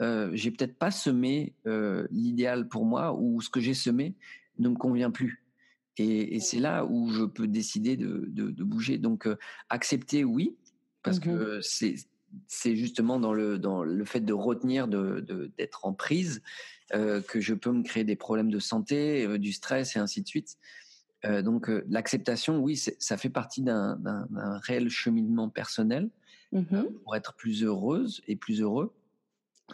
euh, 0.00 0.30
j'ai 0.32 0.50
peut-être 0.50 0.78
pas 0.78 0.90
semé 0.90 1.54
euh, 1.66 2.06
l'idéal 2.10 2.68
pour 2.68 2.84
moi 2.84 3.14
ou 3.14 3.40
ce 3.40 3.50
que 3.50 3.60
j'ai 3.60 3.74
semé 3.74 4.16
ne 4.58 4.68
me 4.68 4.76
convient 4.76 5.10
plus. 5.10 5.43
Et, 5.96 6.40
c'est 6.40 6.58
là 6.58 6.84
où 6.84 7.10
je 7.10 7.22
peux 7.22 7.46
décider 7.46 7.96
de, 7.96 8.24
de, 8.26 8.64
bouger. 8.64 8.98
Donc, 8.98 9.26
euh, 9.26 9.36
accepter, 9.68 10.24
oui, 10.24 10.56
parce 11.02 11.18
mmh 11.18 11.20
que 11.20 11.60
c'est 11.60 11.94
c'est 12.46 12.76
justement 12.76 13.20
dans 13.20 13.32
le, 13.32 13.58
dans 13.58 13.82
le 13.82 14.04
fait 14.04 14.20
de 14.20 14.32
retenir, 14.32 14.88
d'être 14.88 15.20
de, 15.20 15.52
d'être 15.56 15.86
en 15.86 15.92
prise, 15.92 16.42
euh, 16.94 17.20
que 17.22 17.40
je 17.40 17.54
peux 17.54 17.72
me 17.72 17.82
créer 17.82 18.04
des 18.04 18.16
problèmes 18.16 18.50
de 18.50 18.58
santé, 18.58 19.24
euh, 19.24 19.38
du 19.38 19.52
stress 19.52 19.96
et 19.96 19.98
ainsi 19.98 20.22
de 20.22 20.28
suite. 20.28 20.56
Euh, 21.24 21.42
donc, 21.42 21.70
l'acceptation, 21.88 22.58
oui, 22.58 22.76
ça 22.76 23.16
fait 23.16 23.30
partie 23.30 23.62
d'un 23.62 23.98
réel 24.62 24.88
cheminement 24.88 25.48
personnel 25.48 26.10
mmh 26.52 26.84
pour 27.02 27.16
être 27.16 27.34
plus 27.34 27.64
heureuse 27.64 28.22
et 28.28 28.36
plus 28.36 28.60
heureux. 28.60 28.94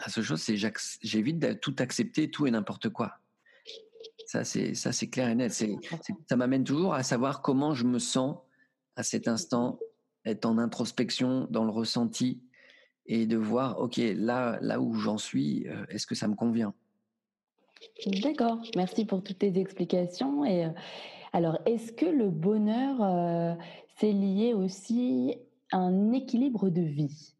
La 0.00 0.08
seule 0.08 0.24
chose, 0.24 0.40
c'est 0.40 0.56
j'évite 0.56 1.38
de 1.38 1.52
tout 1.52 1.74
accepter, 1.78 2.30
tout 2.30 2.46
et 2.46 2.50
n'importe 2.50 2.88
quoi. 2.88 3.19
Ça, 4.30 4.44
c'est 4.44 4.74
ça, 4.74 4.92
c'est 4.92 5.08
clair 5.08 5.28
et 5.28 5.34
net. 5.34 5.52
C'est, 5.52 5.76
ça 6.28 6.36
m'amène 6.36 6.62
toujours 6.62 6.94
à 6.94 7.02
savoir 7.02 7.42
comment 7.42 7.74
je 7.74 7.84
me 7.84 7.98
sens 7.98 8.36
à 8.94 9.02
cet 9.02 9.26
instant, 9.26 9.80
être 10.24 10.46
en 10.46 10.56
introspection, 10.58 11.48
dans 11.50 11.64
le 11.64 11.72
ressenti, 11.72 12.40
et 13.06 13.26
de 13.26 13.36
voir, 13.36 13.80
ok, 13.80 13.96
là, 13.96 14.56
là 14.60 14.80
où 14.80 14.94
j'en 14.94 15.18
suis, 15.18 15.66
euh, 15.66 15.84
est-ce 15.88 16.06
que 16.06 16.14
ça 16.14 16.28
me 16.28 16.36
convient? 16.36 16.72
D'accord. 18.22 18.62
Merci 18.76 19.04
pour 19.04 19.20
toutes 19.24 19.40
tes 19.40 19.58
explications. 19.58 20.44
Et 20.44 20.64
euh, 20.64 20.70
alors, 21.32 21.58
est-ce 21.66 21.90
que 21.90 22.06
le 22.06 22.30
bonheur, 22.30 23.02
euh, 23.02 23.54
c'est 23.98 24.12
lié 24.12 24.54
aussi 24.54 25.34
à 25.72 25.78
un 25.78 26.12
équilibre 26.12 26.70
de 26.70 26.82
vie? 26.82 27.34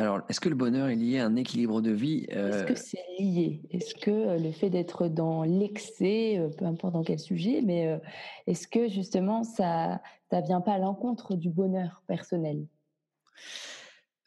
Alors, 0.00 0.20
est-ce 0.28 0.38
que 0.38 0.48
le 0.48 0.54
bonheur 0.54 0.88
est 0.88 0.94
lié 0.94 1.18
à 1.18 1.26
un 1.26 1.34
équilibre 1.34 1.80
de 1.80 1.90
vie 1.90 2.24
Est-ce 2.28 2.62
que 2.62 2.72
euh 2.72 2.76
c'est 2.76 3.04
lié? 3.18 3.62
Est-ce 3.72 3.96
que 3.96 4.12
euh, 4.12 4.38
le 4.38 4.52
fait 4.52 4.70
d'être 4.70 5.08
dans 5.08 5.42
l'excès, 5.42 6.38
euh, 6.38 6.50
peu 6.50 6.66
importe 6.66 6.92
dans 6.92 7.02
quel 7.02 7.18
sujet, 7.18 7.62
mais 7.62 8.00
est-ce 8.46 8.68
que 8.68 8.88
justement 8.88 9.42
ça 9.42 10.00
ne 10.32 10.40
vient 10.46 10.60
pas 10.60 10.74
à 10.74 10.78
l'encontre 10.78 11.34
du 11.34 11.50
bonheur 11.50 12.04
personnel? 12.06 12.64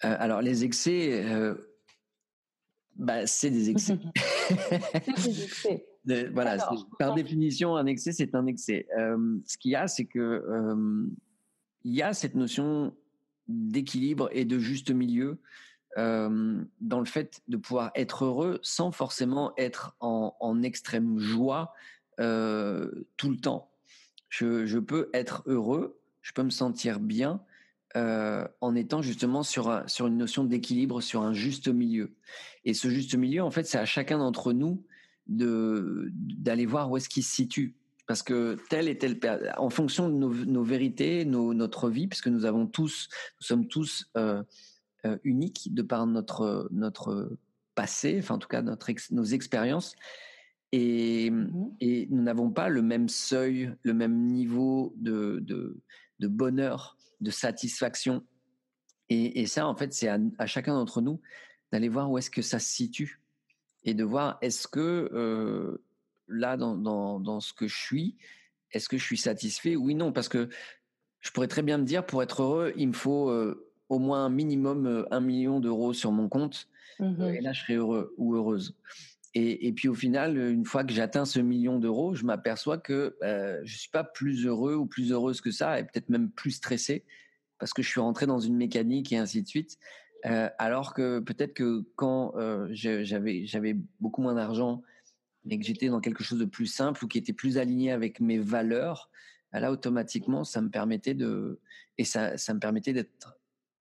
Alors, 0.01 0.41
les 0.41 0.65
excès, 0.65 1.23
bah, 2.97 3.25
c'est 3.25 3.51
des 3.51 3.69
excès. 3.69 3.97
c'est 5.15 5.29
des 5.29 5.43
excès. 5.43 5.85
voilà, 6.33 6.57
par 6.99 7.13
définition, 7.13 7.77
un 7.77 7.85
excès, 7.85 8.11
c'est 8.11 8.35
un 8.35 8.45
excès. 8.45 8.87
ce 9.45 9.57
qu'il 9.57 9.71
y 9.71 9.75
a, 9.75 9.87
c'est 9.87 10.05
que 10.05 10.43
il 11.83 11.95
y 11.95 12.01
a 12.01 12.13
cette 12.13 12.35
notion 12.35 12.93
d'équilibre 13.48 14.29
et 14.31 14.45
de 14.45 14.60
juste 14.60 14.91
milieu 14.91 15.39
euh, 15.98 16.63
dans 16.79 17.00
le 17.00 17.05
fait 17.05 17.41
de 17.50 17.57
pouvoir 17.57 17.91
être 17.95 18.24
heureux 18.25 18.60
sans 18.63 18.91
forcément 18.91 19.53
être 19.57 19.95
en, 20.00 20.36
en 20.39 20.63
extrême 20.63 21.19
joie 21.19 21.74
euh, 22.19 22.89
tout 23.17 23.29
le 23.29 23.38
temps. 23.38 23.69
Je, 24.29 24.65
je, 24.65 24.79
peux 24.79 25.10
être 25.13 25.43
heureux, 25.48 26.00
je 26.21 26.31
peux 26.31 26.43
me 26.43 26.50
sentir 26.50 27.01
bien 27.01 27.41
euh, 27.98 28.48
en 28.62 28.74
étant 28.75 29.01
justement 29.01 29.43
sur, 29.43 29.83
sur 29.88 30.07
une 30.07 30.17
notion 30.17 30.45
d'équilibre, 30.45 31.01
sur 31.01 31.24
un 31.24 31.33
juste 31.33 31.67
milieu. 31.67 32.15
Et 32.63 32.74
ce 32.74 32.89
juste 32.89 33.15
milieu, 33.15 33.43
en 33.43 33.51
fait, 33.51 33.65
c'est 33.65 33.77
à 33.77 33.86
chacun 33.86 34.17
d'entre 34.17 34.53
nous 34.53 34.86
d'aller 35.27 36.65
voir 36.65 36.89
où 36.89 36.98
est-ce 36.98 37.10
qu'il 37.10 37.24
se 37.24 37.33
situe 37.33 37.75
parce 38.12 38.24
que 38.24 38.58
telle 38.70 38.89
et 38.89 38.98
telle 38.98 39.18
en 39.56 39.70
fonction 39.70 40.10
de 40.10 40.13
nos, 40.13 40.63
vérités, 40.65 41.24
notre 41.24 41.89
vie, 41.89 42.08
puisque 42.08 42.27
nous 42.27 42.44
avons 42.44 42.68
tous, 42.68 43.08
nous 43.39 43.48
sommes 43.48 43.68
tous 43.70 44.12
euh, 44.18 44.44
euh, 45.06 45.18
uniques 45.24 45.74
de 45.74 45.82
par 45.82 46.06
notre 46.08 46.68
notre 46.74 47.38
passé, 47.74 48.18
enfin 48.20 48.36
en 48.36 48.38
tout 48.38 48.50
cas 48.50 48.63
notre 48.63 48.91
nos 49.12 49.24
expériences, 49.24 49.96
et, 50.74 51.32
mmh 51.32 51.75
et 51.80 52.08
nous 52.12 52.22
n'avons 52.22 52.51
pas 52.51 52.68
le 52.68 52.82
même 52.82 53.08
seuil, 53.08 53.74
le 53.82 53.94
même 53.94 54.25
niveau 54.25 54.94
de, 54.98 55.39
de, 55.41 55.80
de 56.20 56.27
bonheur, 56.27 56.98
de 57.22 57.32
satisfaction. 57.32 58.25
Et, 59.08 59.39
et 59.39 59.46
ça, 59.46 59.65
en 59.65 59.75
fait, 59.77 59.94
c'est 59.94 60.10
à, 60.10 60.20
à, 60.38 60.48
chacun 60.48 60.74
d'entre 60.74 61.00
nous 61.00 61.22
d'aller 61.72 61.88
voir 61.88 62.12
où 62.12 62.18
est-ce 62.18 62.30
que 62.30 62.41
ça 62.41 62.60
se 62.60 62.74
situe 62.74 63.22
et 63.86 63.94
de 63.94 64.03
voir 64.03 64.38
est-ce 64.41 64.68
que 64.68 65.10
euh, 65.13 65.82
là, 66.31 66.57
dans, 66.57 66.75
dans, 66.75 67.19
dans, 67.19 67.39
ce 67.39 67.53
que 67.53 67.67
je 67.67 67.77
suis, 67.77 68.15
est-ce 68.71 68.89
que 68.89 68.97
je 68.97 69.03
suis 69.03 69.17
satisfait? 69.17 69.75
Oui, 69.75 69.95
non, 69.95 70.11
parce 70.11 70.29
que 70.29 70.50
je 71.19 71.31
pourrais 71.31 71.47
très 71.47 71.61
bien 71.61 71.77
me 71.77 71.85
dire, 71.85 72.05
pour 72.05 72.23
être 72.23 72.41
heureux, 72.41 72.73
il 72.77 72.89
me 72.89 72.93
faut 72.93 73.29
euh, 73.29 73.69
au 73.89 74.00
moins 74.00 74.25
un 74.25 74.29
minimum 74.29 74.88
euh, 74.88 75.05
un 75.11 75.19
million 75.19 75.59
d'euros 75.59 75.93
sur 75.93 76.11
mon 76.11 76.29
compte, 76.29 76.67
mmh 77.00 77.23
et 77.23 77.41
là, 77.41 77.53
je 77.53 77.61
serai 77.61 77.75
heureux 77.75 78.13
ou 78.17 78.35
heureuse. 78.35 78.75
Et, 79.33 79.67
et, 79.67 79.71
puis 79.71 79.88
au 79.88 79.93
final, 79.93 80.38
une 80.38 80.65
fois 80.65 80.83
que 80.83 80.91
j'atteins 80.91 81.23
ce 81.23 81.39
million 81.39 81.79
d'euros, 81.79 82.15
je 82.15 82.25
m'aperçois 82.25 82.77
que 82.77 83.15
euh, 83.23 83.61
je 83.63 83.77
suis 83.77 83.89
pas 83.89 84.03
plus 84.03 84.45
heureux 84.45 84.75
ou 84.75 84.85
plus 84.85 85.11
heureuse 85.11 85.39
que 85.39 85.51
ça, 85.51 85.79
et 85.79 85.83
peut-être 85.83 86.09
même 86.09 86.29
plus 86.29 86.51
stressé, 86.51 87.05
parce 87.57 87.73
que 87.73 87.81
je 87.81 87.88
suis 87.88 88.01
rentré 88.01 88.25
dans 88.25 88.39
une 88.39 88.57
mécanique 88.57 89.13
et 89.13 89.17
ainsi 89.17 89.41
de 89.41 89.47
suite. 89.47 89.77
Euh, 90.25 90.50
alors 90.59 90.93
que 90.93 91.19
peut-être 91.19 91.53
que 91.53 91.83
quand 91.95 92.33
euh, 92.35 92.67
j'avais 92.71 93.45
j'avais 93.45 93.75
beaucoup 94.00 94.21
moins 94.21 94.35
d'argent, 94.35 94.83
mais 95.45 95.57
que 95.57 95.65
j'étais 95.65 95.89
dans 95.89 96.01
quelque 96.01 96.24
chose 96.24 96.39
de 96.39 96.45
plus 96.45 96.67
simple 96.67 97.03
ou 97.03 97.07
qui 97.07 97.17
était 97.17 97.33
plus 97.33 97.57
aligné 97.57 97.91
avec 97.91 98.19
mes 98.19 98.39
valeurs, 98.39 99.10
bah 99.51 99.60
là 99.60 99.71
automatiquement 99.71 100.43
ça 100.43 100.62
me 100.62 100.69
permettait 100.69 101.13
de 101.13 101.60
et 101.98 102.05
ça 102.05 102.38
ça 102.38 102.53
me 102.53 102.60
permettait 102.60 102.93
d'être 102.93 103.38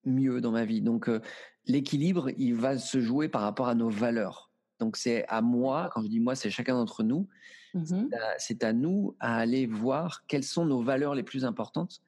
mieux 0.04 0.40
dans 0.40 0.52
ma 0.52 0.64
vie. 0.64 0.80
Donc 0.80 1.08
euh, 1.08 1.20
l'équilibre, 1.66 2.30
il 2.38 2.54
va 2.54 2.78
se 2.78 3.00
jouer 3.00 3.28
par 3.28 3.42
rapport 3.42 3.68
à 3.68 3.74
nos 3.74 3.90
valeurs. 3.90 4.50
Donc 4.80 4.96
c'est 4.96 5.26
à 5.28 5.42
moi, 5.42 5.90
quand 5.92 6.02
je 6.02 6.08
dis 6.08 6.20
moi, 6.20 6.34
c'est 6.34 6.50
chacun 6.50 6.74
d'entre 6.74 7.02
nous, 7.02 7.28
mmh 7.74 8.08
c'est 8.38 8.64
à, 8.64 8.72
nous 8.72 9.16
à 9.20 9.36
aller 9.36 9.66
voir 9.66 10.24
quelles 10.26 10.44
sont 10.44 10.64
nos 10.64 10.82
valeurs 10.82 11.14
les 11.14 11.22
plus 11.22 11.44
importantes 11.44 12.00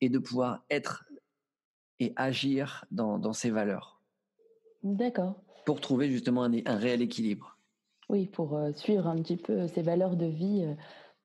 et 0.00 0.08
de 0.08 0.18
pouvoir 0.18 0.64
être 0.70 1.04
et 2.00 2.12
agir 2.16 2.84
dans, 2.90 3.32
ces 3.32 3.50
valeurs. 3.50 4.00
D'accord. 4.82 5.42
Pour 5.64 5.80
trouver 5.80 6.10
justement 6.10 6.44
un, 6.44 6.76
réel 6.76 7.02
équilibre. 7.02 7.55
Oui, 8.08 8.26
pour 8.26 8.58
suivre 8.74 9.06
un 9.06 9.16
petit 9.16 9.36
peu 9.36 9.66
ces 9.66 9.82
valeurs 9.82 10.16
de 10.16 10.26
vie, 10.26 10.64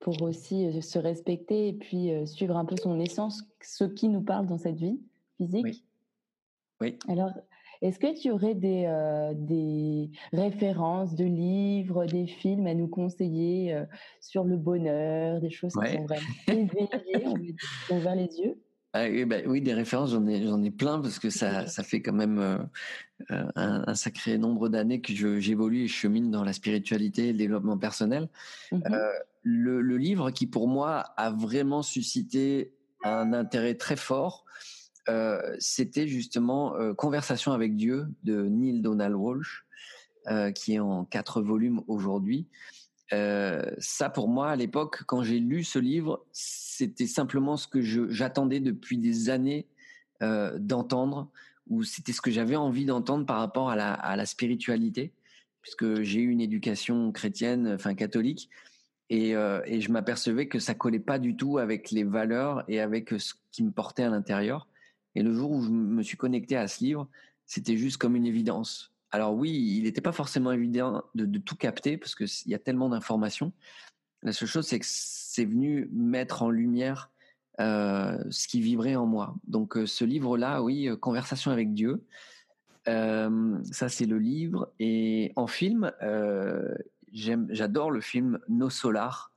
pour 0.00 0.20
aussi 0.22 0.82
se 0.82 0.98
respecter 0.98 1.68
et 1.68 1.72
puis 1.72 2.10
suivre 2.26 2.56
un 2.56 2.64
peu 2.64 2.76
son 2.76 2.98
essence, 2.98 3.44
ce 3.60 3.84
qui 3.84 4.08
nous 4.08 4.22
parle 4.22 4.46
dans 4.46 4.58
cette 4.58 4.76
vie 4.76 5.00
physique. 5.36 5.64
Oui. 5.64 5.84
oui. 6.80 6.98
Alors, 7.08 7.30
est-ce 7.82 7.98
que 7.98 8.16
tu 8.16 8.30
aurais 8.30 8.54
des, 8.54 8.84
euh, 8.86 9.34
des 9.34 10.12
références 10.32 11.16
de 11.16 11.24
livres, 11.24 12.06
des 12.06 12.28
films 12.28 12.68
à 12.68 12.74
nous 12.74 12.86
conseiller 12.86 13.74
euh, 13.74 13.84
sur 14.20 14.44
le 14.44 14.56
bonheur, 14.56 15.40
des 15.40 15.50
choses 15.50 15.72
qui 15.74 15.92
sont 15.92 16.04
vraiment 16.04 16.22
éveillées, 16.46 17.26
on 17.90 17.96
ouvert 17.96 18.14
les 18.14 18.38
yeux? 18.38 18.62
Ah 18.94 19.06
oui, 19.08 19.24
bah, 19.24 19.36
oui, 19.46 19.60
des 19.60 19.74
références, 19.74 20.10
j'en 20.10 20.26
ai, 20.26 20.46
j'en 20.46 20.62
ai 20.62 20.70
plein 20.70 21.00
parce 21.00 21.18
que 21.18 21.30
ça, 21.30 21.66
ça 21.66 21.82
fait 21.82 22.02
quand 22.02 22.12
même 22.12 22.38
euh, 23.30 23.44
un, 23.56 23.94
sacré 23.94 24.38
nombre 24.38 24.68
d'années 24.68 25.00
que 25.00 25.38
j'évolue 25.40 25.84
et 25.84 25.88
je 25.88 25.94
chemine 25.94 26.30
dans 26.30 26.44
la 26.44 26.52
spiritualité 26.52 27.28
et 27.28 27.32
le 27.32 27.38
développement 27.38 27.78
personnel. 27.78 28.28
Mmh 28.70 28.80
le, 29.44 29.80
le, 29.80 29.96
livre 29.96 30.30
qui, 30.30 30.46
pour 30.46 30.68
moi, 30.68 31.00
a 31.16 31.32
vraiment 31.32 31.82
suscité 31.82 32.72
un 33.02 33.32
intérêt 33.32 33.74
très 33.74 33.96
fort, 33.96 34.44
euh, 35.08 35.56
c'était 35.58 36.06
justement 36.06 36.76
euh, 36.76 36.94
Conversation 36.94 37.52
avec 37.52 37.76
Dieu 37.76 38.06
de 38.22 38.42
Neil 38.42 38.80
Donald 38.80 39.14
Walsh, 39.14 39.66
euh, 40.28 40.52
qui 40.52 40.74
est 40.74 40.78
en 40.78 41.04
quatre 41.04 41.42
volumes 41.42 41.82
aujourd'hui. 41.88 42.46
Ça, 43.78 44.10
pour 44.10 44.28
moi, 44.28 44.50
à 44.50 44.56
l'époque, 44.56 45.02
quand 45.06 45.22
j'ai 45.22 45.38
lu 45.38 45.64
ce 45.64 45.78
livre, 45.78 46.24
c'était 46.32 47.06
simplement 47.06 47.56
ce 47.56 47.68
que 47.68 47.80
j'attendais 47.82 48.60
depuis 48.60 48.98
des 48.98 49.30
années 49.30 49.66
d'entendre, 50.20 51.30
ou 51.68 51.82
c'était 51.82 52.12
ce 52.12 52.20
que 52.20 52.30
j'avais 52.30 52.56
envie 52.56 52.84
d'entendre 52.84 53.26
par 53.26 53.38
rapport 53.38 53.70
à 53.70 53.76
la, 53.76 54.26
spiritualité, 54.26 55.12
puisque 55.62 56.02
j'ai 56.02 56.20
eu 56.20 56.30
une 56.30 56.40
éducation 56.40 57.12
chrétienne, 57.12 57.72
enfin 57.74 57.94
catholique, 57.94 58.48
et, 59.10 59.30
et 59.30 59.80
je 59.80 59.92
m'apercevais 59.92 60.48
que 60.48 60.58
ça 60.58 60.74
collait 60.74 60.98
pas 60.98 61.18
du 61.18 61.36
tout 61.36 61.58
avec 61.58 61.90
les 61.90 62.04
valeurs 62.04 62.64
et 62.68 62.80
avec 62.80 63.10
ce 63.18 63.34
qui 63.50 63.62
me 63.62 63.70
portait 63.70 64.04
à 64.04 64.10
l'intérieur. 64.10 64.68
Et 65.14 65.22
le 65.22 65.34
jour 65.34 65.50
où 65.50 65.62
je 65.62 65.70
me 65.70 66.02
suis 66.02 66.16
connecté 66.16 66.56
à 66.56 66.66
ce 66.68 66.82
livre, 66.82 67.08
c'était 67.46 67.76
juste 67.76 67.98
comme 67.98 68.16
une 68.16 68.26
évidence. 68.26 68.91
Alors 69.12 69.34
oui, 69.34 69.76
il 69.76 69.84
n'était 69.84 70.00
pas 70.00 70.12
forcément 70.12 70.52
évident 70.52 71.02
de, 71.14 71.38
tout 71.38 71.56
capter 71.56 71.96
parce 71.96 72.14
qu'il 72.14 72.50
y 72.50 72.54
a 72.54 72.58
tellement 72.58 72.88
d'informations. 72.88 73.52
La 74.22 74.32
seule 74.32 74.48
chose, 74.48 74.66
c'est 74.66 74.78
que 74.78 74.86
c'est 74.88 75.44
venu 75.44 75.88
mettre 75.92 76.42
en 76.42 76.50
lumière 76.50 77.10
euh, 77.60 78.18
ce 78.30 78.48
qui 78.48 78.60
vibrait 78.60 78.96
en 78.96 79.06
moi. 79.06 79.34
Donc 79.46 79.76
euh, 79.76 79.86
ce 79.86 80.04
livre-là, 80.04 80.62
oui, 80.62 80.88
euh, 80.88 80.96
Conversation 80.96 81.50
avec 81.50 81.74
Dieu, 81.74 82.04
ça 82.86 83.88
c'est 83.88 84.06
le 84.06 84.18
livre. 84.18 84.72
Et 84.80 85.32
en 85.36 85.46
film, 85.46 85.92
j'adore 87.12 87.90
le 87.90 88.00
film 88.00 88.38
No 88.48 88.70
Solar 88.70 89.30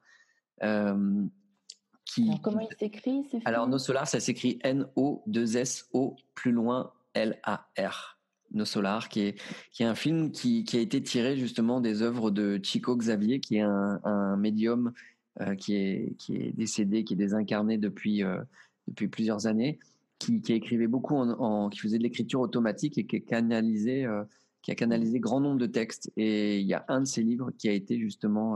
alors, 2.17 2.41
comment 2.41 2.60
il 2.60 2.77
s'écrit 2.77 3.24
Alors, 3.46 3.67
No 3.67 3.77
Solar, 3.77 4.08
ça 4.08 4.20
s'écrit 4.20 4.60
N-O-2-S-O, 4.63 6.15
plus 6.34 6.51
loin 6.51 6.94
L-A-R. 7.13 8.14
No 8.54 8.66
Solar, 8.66 9.10
qui 9.10 9.22
est, 9.22 9.42
qui 9.72 9.84
est 9.84 9.86
un 9.86 9.96
film 9.96 10.32
qui, 10.32 10.64
qui, 10.64 10.78
a 10.78 10.80
été 10.80 11.02
tiré 11.02 11.38
justement 11.38 11.82
des 11.82 12.02
œuvres 12.02 12.32
de 12.32 12.60
Chico 12.64 12.96
Xavier, 12.96 13.40
qui 13.40 13.58
est 13.58 13.62
un, 13.62 14.00
un 14.04 14.38
médium 14.38 14.94
euh, 15.42 15.56
qui, 15.56 15.75
est, 15.75 16.16
qui 16.18 16.38
est 16.38 16.52
décédé, 16.54 17.04
qui 17.04 17.14
est 17.14 17.18
désincarné 17.18 17.78
depuis, 17.78 18.24
euh, 18.24 18.42
depuis 18.88 19.10
plusieurs 19.10 19.48
années, 19.48 19.80
qui, 20.18 20.42
qui 20.42 20.54
écrivait 20.54 20.88
beaucoup, 20.88 21.16
en, 21.16 21.70
qui 21.70 21.80
faisait 21.80 21.98
de 21.98 22.04
l'écriture 22.04 22.40
automatique 22.40 22.98
et 22.98 23.06
qui, 23.06 23.22
canalisé, 23.22 24.06
euh, 24.06 24.24
qui 24.62 24.72
a 24.72 24.75
canalisé 24.75 25.20
grand 25.20 25.42
nombre 25.42 25.60
de 25.60 25.66
textes. 25.66 26.10
Et 26.16 26.62
il 26.62 26.66
y 26.66 26.74
a 26.74 26.86
un 26.88 27.02
de 27.02 27.06
ses 27.06 27.22
livres 27.22 27.52
qui 27.58 27.68
a 27.68 27.74
été 27.74 28.00
justement 28.00 28.56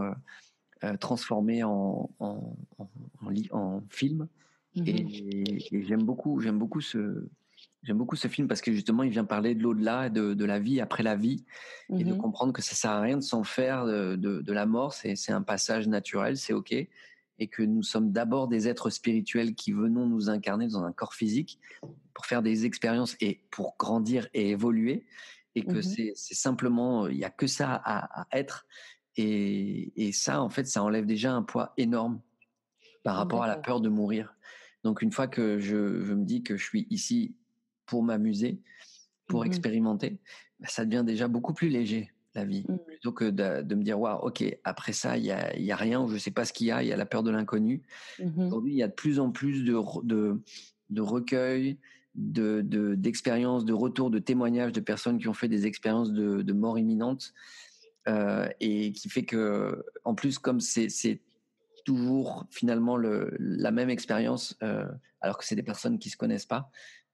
transformé 1.01 1.63
en, 1.63 2.10
en, 2.19 2.55
en, 3.51 3.84
film. 3.89 4.29
Mmh 4.77 4.84
et, 4.88 5.84
j'aime 5.84 6.03
beaucoup, 6.03 6.39
j'aime 6.39 6.58
beaucoup 6.58 6.79
ce, 6.79 7.27
j'aime 7.83 7.98
beaucoup 7.98 8.15
ce 8.15 8.27
film 8.27 8.48
parce 8.48 8.62
que 8.62 8.74
justement, 8.74 9.03
il 9.03 9.09
vient 9.09 9.25
parler 9.25 9.55
de 9.55 9.63
l'au-delà, 9.63 10.09
de, 10.09 10.33
de, 10.33 10.45
la 10.45 10.59
vie 10.59 10.81
après 10.81 11.03
la 11.03 11.15
vie, 11.15 11.45
et 11.98 12.03
de 12.03 12.13
mmh 12.13 12.17
comprendre 12.17 12.53
que 12.53 12.62
ça 12.62 12.75
sert 12.75 12.91
à 12.91 13.01
rien 13.01 13.17
de 13.17 13.24
s'en 13.24 13.43
faire 13.43 13.86
de, 13.86 14.15
de, 14.15 14.53
la 14.53 14.65
mort. 14.65 14.93
C'est 14.93 15.31
un 15.31 15.41
passage 15.41 15.88
naturel, 15.88 16.38
c'est 16.38 16.53
ok, 16.53 16.71
et 16.74 17.48
que 17.48 17.63
nous 17.63 17.83
sommes 17.83 18.12
d'abord 18.12 18.48
des 18.48 18.67
êtres 18.67 18.89
spirituels 18.89 19.55
qui 19.55 19.71
venons 19.71 20.05
nous 20.05 20.29
incarner 20.29 20.67
dans 20.67 20.83
un 20.83 20.91
corps 20.91 21.13
physique 21.13 21.59
pour 22.13 22.25
faire 22.25 22.41
des 22.41 22.65
expériences 22.65 23.15
et 23.21 23.41
pour 23.50 23.75
grandir 23.77 24.27
et 24.33 24.50
évoluer, 24.50 25.05
et 25.55 25.63
que 25.63 25.79
mmh 25.79 26.13
c'est 26.15 26.36
simplement, 26.36 27.07
il 27.07 27.17
n'y 27.17 27.24
a 27.24 27.29
que 27.29 27.48
ça 27.48 27.74
à, 27.83 28.21
à 28.21 28.27
être, 28.38 28.65
et, 29.21 30.12
ça, 30.13 30.41
en 30.41 30.50
fait, 30.50 30.65
ça 30.65 30.83
enlève 30.83 31.05
déjà 31.05 31.33
un 31.33 31.43
poids 31.43 31.74
énorme 31.77 32.21
par 33.03 33.15
rapport 33.15 33.43
à 33.43 33.48
la 33.48 33.57
peur 33.57 33.81
de 33.81 33.89
mourir. 33.89 34.36
Donc, 34.83 35.01
une 35.01 35.12
fois 35.12 35.27
que 35.27 35.59
je, 35.59 35.75
me 35.75 36.24
dis 36.24 36.41
que 36.43 36.55
je 36.55 36.63
suis 36.63 36.88
ici 36.89 37.36
pour 37.89 38.03
m'amuser, 38.03 38.62
pour 39.27 39.41
mmh 39.41 39.48
expérimenter, 39.48 40.19
bah, 40.60 40.67
ça 40.69 40.86
devient 40.86 41.03
déjà 41.05 41.27
beaucoup 41.27 41.53
plus 41.53 41.69
léger, 41.69 42.12
la 42.36 42.46
vie. 42.46 42.65
Mmh. 42.67 42.77
Plutôt 42.88 43.12
que 43.12 43.25
de, 43.25 43.75
me 43.75 43.84
dire, 43.84 44.00
waouh, 44.00 44.27
ok, 44.27 44.43
après 44.63 44.93
ça, 44.93 45.17
il 45.17 45.24
n'y 45.24 45.31
a, 45.31 45.58
y 45.58 45.72
a 45.72 45.75
rien, 45.75 46.01
ou 46.01 46.08
je 46.08 46.13
ne 46.13 46.19
sais 46.19 46.31
pas 46.31 46.46
ce 46.46 46.53
qu'il 46.53 46.67
y 46.67 46.72
a, 46.72 46.84
il 46.84 46.88
y 46.88 46.93
a 46.93 46.98
la 46.98 47.05
peur 47.05 47.24
de 47.24 47.31
l'inconnu. 47.31 47.81
Mmh 48.19 48.46
Aujourd'hui, 48.46 48.74
il 48.74 48.77
y 48.77 48.84
a 48.84 48.88
de 48.88 48.93
plus 48.93 49.19
en 49.19 49.31
plus 49.31 49.63
de, 49.63 49.75
de, 50.03 50.41
de 50.89 51.01
recueils, 51.01 51.77
d'expériences, 52.15 53.65
de, 53.65 53.69
de 53.69 53.74
retours, 53.74 54.10
de 54.10 54.19
témoignages 54.19 54.72
de 54.72 54.81
personnes 54.81 55.19
qui 55.19 55.27
ont 55.27 55.34
fait 55.34 55.48
des 55.48 55.65
expériences 55.65 56.12
de, 56.12 56.41
de 56.41 56.53
mort 56.53 56.77
imminente 56.77 57.34
euh, 58.08 58.48
et 58.60 58.91
qui 58.91 59.10
fait 59.10 59.25
que, 59.25 59.84
en 60.03 60.15
plus, 60.15 60.38
comme 60.39 60.60
c'est 60.60 61.22
toujours 61.86 62.46
finalement 62.51 62.98
le, 62.98 63.36
la 63.39 63.72
même 63.72 63.89
expérience, 63.89 64.58
euh, 64.63 64.86
alors 65.22 65.38
que 65.38 65.46
c'est 65.46 65.55
des 65.55 65.63
personnes 65.63 65.98
qui 65.98 66.10
se 66.10 66.17
connaissent 66.17 66.46
pas, 66.46 66.69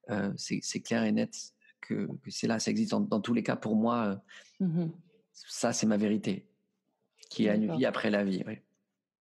euh, 0.09 0.31
c'est 0.38 0.81
clair 0.81 1.03
et 1.03 1.12
net 1.12 1.35
que, 1.81 2.07
que 2.24 2.31
c'est 2.31 2.47
là, 2.47 2.59
ça 2.59 2.71
existe 2.71 2.91
dans, 2.91 3.21
tous 3.21 3.33
les 3.33 3.43
cas. 3.43 3.55
Pour 3.55 3.75
moi, 3.75 4.21
mmh 4.59 4.85
ça 5.33 5.74
c'est 5.74 5.85
ma 5.85 5.97
vérité, 5.97 6.47
qui 7.29 7.50
a 7.50 7.55
une 7.55 7.75
vie 7.75 7.85
après 7.85 8.09
la 8.09 8.24
vie. 8.24 8.41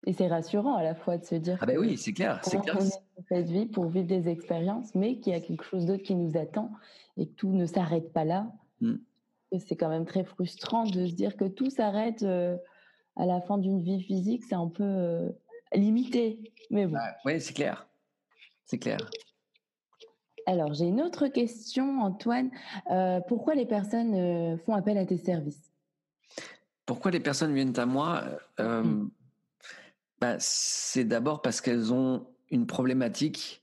Et 0.06 0.12
c'est 0.12 0.28
rassurant 0.28 0.76
à 0.76 0.84
la 0.84 0.94
fois 0.94 1.18
de 1.18 1.24
se 1.24 1.34
dire. 1.34 1.58
Ah 1.60 1.66
ben 1.66 1.76
oui, 1.76 1.98
c'est 1.98 2.12
clair, 2.12 2.40
c'est 2.44 2.60
clair. 2.60 2.78
On 2.80 3.24
cette 3.28 3.50
vie 3.50 3.66
pour 3.66 3.88
vivre 3.88 4.06
des 4.06 4.28
expériences, 4.28 4.94
mais 4.94 5.18
qu'il 5.18 5.32
y 5.32 5.36
a 5.36 5.40
quelque 5.40 5.64
chose 5.64 5.86
d'autre 5.86 6.04
qui 6.04 6.14
nous 6.14 6.38
attend 6.38 6.70
et 7.16 7.26
que 7.26 7.32
tout 7.32 7.50
ne 7.50 7.66
s'arrête 7.66 8.12
pas 8.12 8.24
là. 8.24 8.52
Mmh 8.80 8.94
c'est 9.58 9.76
quand 9.76 9.88
même 9.88 10.04
très 10.04 10.24
frustrant 10.24 10.84
de 10.84 11.06
se 11.06 11.14
dire 11.14 11.36
que 11.36 11.44
tout 11.44 11.70
s'arrête 11.70 12.22
euh, 12.22 12.56
à 13.16 13.26
la 13.26 13.40
fin 13.40 13.58
d'une 13.58 13.82
vie 13.82 14.02
physique. 14.02 14.44
C'est 14.44 14.54
un 14.54 14.68
peu 14.68 14.84
euh, 14.84 15.28
limité, 15.72 16.52
mais 16.70 16.86
bon. 16.86 16.92
Bah, 16.92 17.16
oui, 17.24 17.40
c'est 17.40 17.54
clair. 17.54 17.88
C'est 18.66 18.78
clair. 18.78 18.98
Alors, 20.48 20.72
j'ai 20.72 20.86
une 20.86 21.02
autre 21.02 21.28
question, 21.28 22.00
Antoine. 22.00 22.50
Euh, 22.90 23.20
pourquoi 23.28 23.54
les 23.54 23.66
personnes 23.66 24.14
euh, 24.14 24.56
font 24.56 24.72
appel 24.72 24.96
à 24.96 25.04
tes 25.04 25.18
services? 25.18 25.74
Pourquoi 26.86 27.10
les 27.10 27.20
personnes 27.20 27.52
viennent 27.52 27.78
à 27.78 27.84
moi? 27.84 28.24
Euh, 28.58 28.82
mmh. 28.82 29.10
bah, 30.22 30.36
C'est 30.38 31.04
d'abord 31.04 31.42
parce 31.42 31.60
qu'elles 31.60 31.92
ont 31.92 32.26
une 32.50 32.66
problématique 32.66 33.62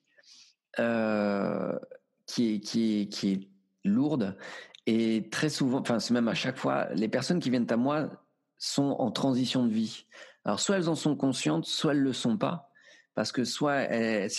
qui, 0.75 0.83
est, 0.83 2.59
qui, 2.59 3.01
est, 3.01 3.09
qui 3.09 3.31
est 3.31 3.47
lourde. 3.83 4.37
Et 4.85 5.27
très 5.31 5.49
souvent, 5.49 5.79
enfin, 5.79 5.97
c'est 5.97 6.13
même 6.13 6.27
à 6.27 6.35
chaque 6.35 6.57
fois, 6.57 6.85
les 6.93 7.07
personnes 7.07 7.39
qui 7.39 7.49
viennent 7.49 7.71
à 7.71 7.77
moi 7.77 8.11
sont 8.59 8.95
en 8.99 9.09
transition 9.09 9.65
de 9.65 9.73
vie. 9.73 10.05
Alors, 10.43 10.59
soit 10.59 10.75
elles 10.75 10.89
en 10.89 10.93
sont 10.93 11.15
conscientes, 11.15 11.65
soit 11.65 11.93
elles 11.93 12.01
ne 12.01 12.03
le 12.03 12.13
sont 12.13 12.37
pas 12.37 12.69
parce 13.15 13.31
que 13.31 13.45
soit 13.45 13.87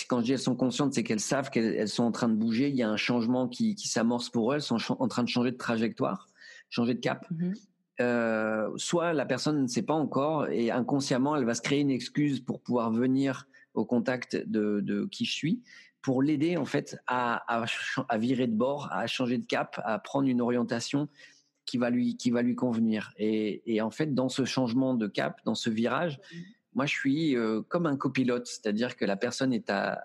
quand 0.07 0.19
je 0.19 0.25
dis 0.25 0.31
elles 0.33 0.39
sont 0.39 0.55
conscientes, 0.55 0.93
c'est 0.93 1.03
qu'elles 1.03 1.19
savent 1.19 1.49
qu'elles 1.49 1.89
sont 1.89 2.03
en 2.03 2.11
train 2.11 2.29
de 2.29 2.35
bouger, 2.35 2.69
il 2.69 2.75
y 2.75 2.83
a 2.83 2.89
un 2.89 2.97
changement 2.97 3.47
qui, 3.47 3.75
s'amorce 3.77 4.29
pour 4.29 4.53
elles, 4.53 4.61
elles 4.61 4.79
sont 4.79 4.95
en 4.99 5.07
train 5.07 5.23
de 5.23 5.29
changer 5.29 5.51
de 5.51 5.57
trajectoire, 5.57 6.29
changer 6.69 6.93
de 6.93 6.99
cap. 6.99 7.25
Mmh 7.31 7.53
euh, 7.99 8.69
soit 8.75 9.11
la 9.11 9.25
personne 9.25 9.59
ne 9.59 9.65
sait 9.65 9.81
pas 9.81 9.95
encore 9.95 10.47
et 10.49 10.69
inconsciemment, 10.69 11.35
elle 11.35 11.45
va 11.45 11.55
se 11.55 11.63
créer 11.63 11.79
une 11.79 11.89
excuse 11.89 12.41
pour 12.41 12.61
pouvoir 12.61 12.91
venir 12.91 13.47
au 13.73 13.85
contact 13.85 14.35
de, 14.35 15.09
qui 15.11 15.25
je 15.25 15.31
suis, 15.31 15.63
pour 16.03 16.21
l'aider 16.21 16.57
en 16.57 16.65
fait 16.65 16.99
à, 17.07 17.37
à, 17.47 18.17
virer 18.19 18.45
de 18.45 18.53
bord, 18.53 18.87
à 18.91 19.07
changer 19.07 19.39
de 19.39 19.47
cap, 19.47 19.81
à 19.83 19.97
prendre 19.97 20.27
une 20.27 20.41
orientation 20.41 21.09
qui 21.65 21.79
va 21.79 21.89
lui, 21.89 22.17
qui 22.17 22.29
va 22.29 22.43
lui 22.43 22.53
convenir. 22.53 23.13
Et, 23.17 23.63
et 23.65 23.81
en 23.81 23.89
fait, 23.89 24.13
dans 24.13 24.29
ce 24.29 24.45
changement 24.45 24.93
de 24.93 25.07
cap, 25.07 25.41
dans 25.43 25.55
ce 25.55 25.71
virage, 25.71 26.19
mmh 26.19 26.37
moi, 26.77 26.85
je 26.85 26.93
suis 26.93 27.35
euh, 27.35 27.63
comme 27.67 27.87
un 27.87 27.97
copilote, 27.97 28.45
c'est-à-dire 28.45 28.95
que 28.95 29.03
la 29.03 29.17
personne 29.17 29.51
est 29.51 29.71
à, 29.71 29.99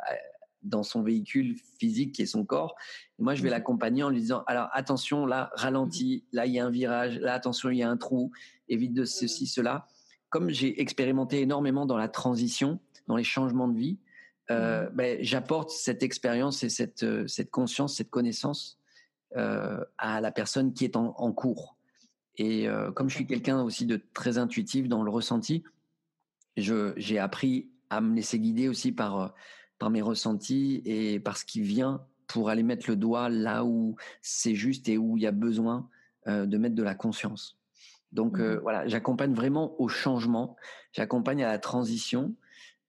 dans 0.62 0.82
son 0.82 1.02
véhicule 1.02 1.54
physique 1.78 2.12
qui 2.12 2.22
est 2.22 2.26
son 2.26 2.46
corps. 2.46 2.76
Et 3.18 3.22
moi, 3.22 3.34
je 3.34 3.42
vais 3.42 3.50
mmh 3.50 3.52
l'accompagner 3.52 4.02
en 4.02 4.08
lui 4.08 4.20
disant 4.20 4.42
alors 4.46 4.70
attention, 4.72 5.26
là, 5.26 5.50
ralentis, 5.54 6.24
mmh 6.32 6.36
là, 6.36 6.46
il 6.46 6.54
y 6.54 6.58
a 6.58 6.64
un 6.64 6.70
virage, 6.70 7.18
là, 7.18 7.34
attention, 7.34 7.68
il 7.68 7.76
y 7.76 7.82
a 7.82 7.90
un 7.90 7.98
trou, 7.98 8.32
évite 8.70 8.94
de 8.94 9.04
ceci, 9.04 9.44
mmh. 9.44 9.48
cela. 9.48 9.86
Comme 10.30 10.48
j'ai 10.48 10.80
expérimenté 10.80 11.42
énormément 11.42 11.84
dans 11.84 11.98
la 11.98 12.08
transition, 12.08 12.80
dans 13.06 13.16
les 13.16 13.24
changements 13.24 13.68
de 13.68 13.76
vie, 13.76 13.98
euh, 14.50 14.88
ben, 14.94 15.18
j'apporte 15.20 15.68
cette 15.68 16.02
expérience 16.02 16.62
et 16.62 16.70
cette, 16.70 17.02
euh, 17.02 17.26
cette 17.26 17.50
conscience, 17.50 17.96
cette 17.96 18.10
connaissance 18.10 18.78
à 19.34 20.20
la 20.20 20.30
personne 20.30 20.74
qui 20.74 20.84
est 20.84 20.94
en, 20.94 21.14
en 21.16 21.32
cours. 21.32 21.76
Et 22.36 22.66
comme 22.94 23.08
je 23.08 23.14
suis 23.14 23.26
quelqu'un 23.26 23.62
aussi 23.62 23.86
de 23.86 23.98
très 24.12 24.36
intuitif 24.36 24.88
dans 24.88 25.02
le 25.02 25.10
ressenti, 25.10 25.64
j'ai 26.56 27.18
appris 27.18 27.70
à 27.90 28.00
me 28.00 28.16
laisser 28.16 28.38
guider 28.38 28.68
aussi 28.68 28.92
par, 28.92 29.20
euh, 29.20 29.28
par 29.78 29.90
mes 29.90 30.02
ressentis 30.02 30.82
et 30.84 31.20
par 31.20 31.36
ce 31.36 31.44
qui 31.44 31.60
vient 31.60 32.02
pour 32.26 32.48
aller 32.48 32.62
mettre 32.62 32.88
le 32.88 32.96
doigt 32.96 33.28
là 33.28 33.64
où 33.64 33.96
c'est 34.22 34.54
juste 34.54 34.88
et 34.88 34.96
où 34.96 35.16
il 35.18 35.22
y 35.22 35.26
a 35.26 35.32
besoin 35.32 35.88
euh, 36.26 36.46
de 36.46 36.56
mettre 36.56 36.74
de 36.74 36.82
la 36.82 36.94
conscience. 36.94 37.58
Donc 38.12 38.38
euh, 38.38 38.56
mmh 38.56 38.60
voilà, 38.60 38.88
j'accompagne 38.88 39.34
vraiment 39.34 39.80
au 39.80 39.88
changement, 39.88 40.56
j'accompagne 40.92 41.42
à 41.44 41.48
la 41.48 41.58
transition 41.58 42.34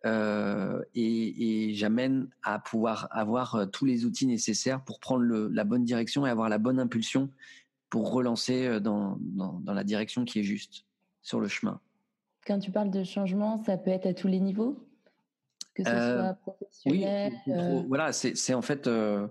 et, 0.05 1.71
j'amène 1.75 2.27
à 2.43 2.59
pouvoir 2.59 3.07
avoir 3.11 3.67
tous 3.71 3.85
les 3.85 4.03
outils 4.03 4.27
nécessaires 4.27 4.83
pour 4.83 4.99
prendre 4.99 5.23
la 5.23 5.63
bonne 5.63 5.85
direction 5.85 6.27
et 6.27 6.29
avoir 6.29 6.49
la 6.49 6.57
bonne 6.57 6.77
impulsion 6.77 7.29
pour 7.89 8.11
relancer 8.11 8.81
dans, 8.81 9.17
dans, 9.21 9.61
dans 9.61 9.73
la 9.73 9.85
direction 9.85 10.25
qui 10.25 10.39
est 10.39 10.43
juste 10.43 10.83
sur 11.21 11.39
le 11.39 11.47
chemin. 11.47 11.79
Quand 12.45 12.59
tu 12.59 12.71
parles 12.71 12.91
de 12.91 13.03
changement, 13.03 13.63
ça 13.65 13.77
peut 13.77 13.91
être 13.91 14.05
à 14.05 14.13
tous 14.13 14.27
les 14.27 14.39
niveaux? 14.39 14.87
Que 15.75 15.83
ce 15.83 15.89
euh, 15.89 16.19
soit 16.19 16.33
professionnel 16.33 17.33
Oui, 17.47 17.53
euh 17.53 17.83
voilà, 17.87 18.11
c'est 18.11 18.53
en 18.53 18.61
fait. 18.61 18.87
Euh, 18.87 19.27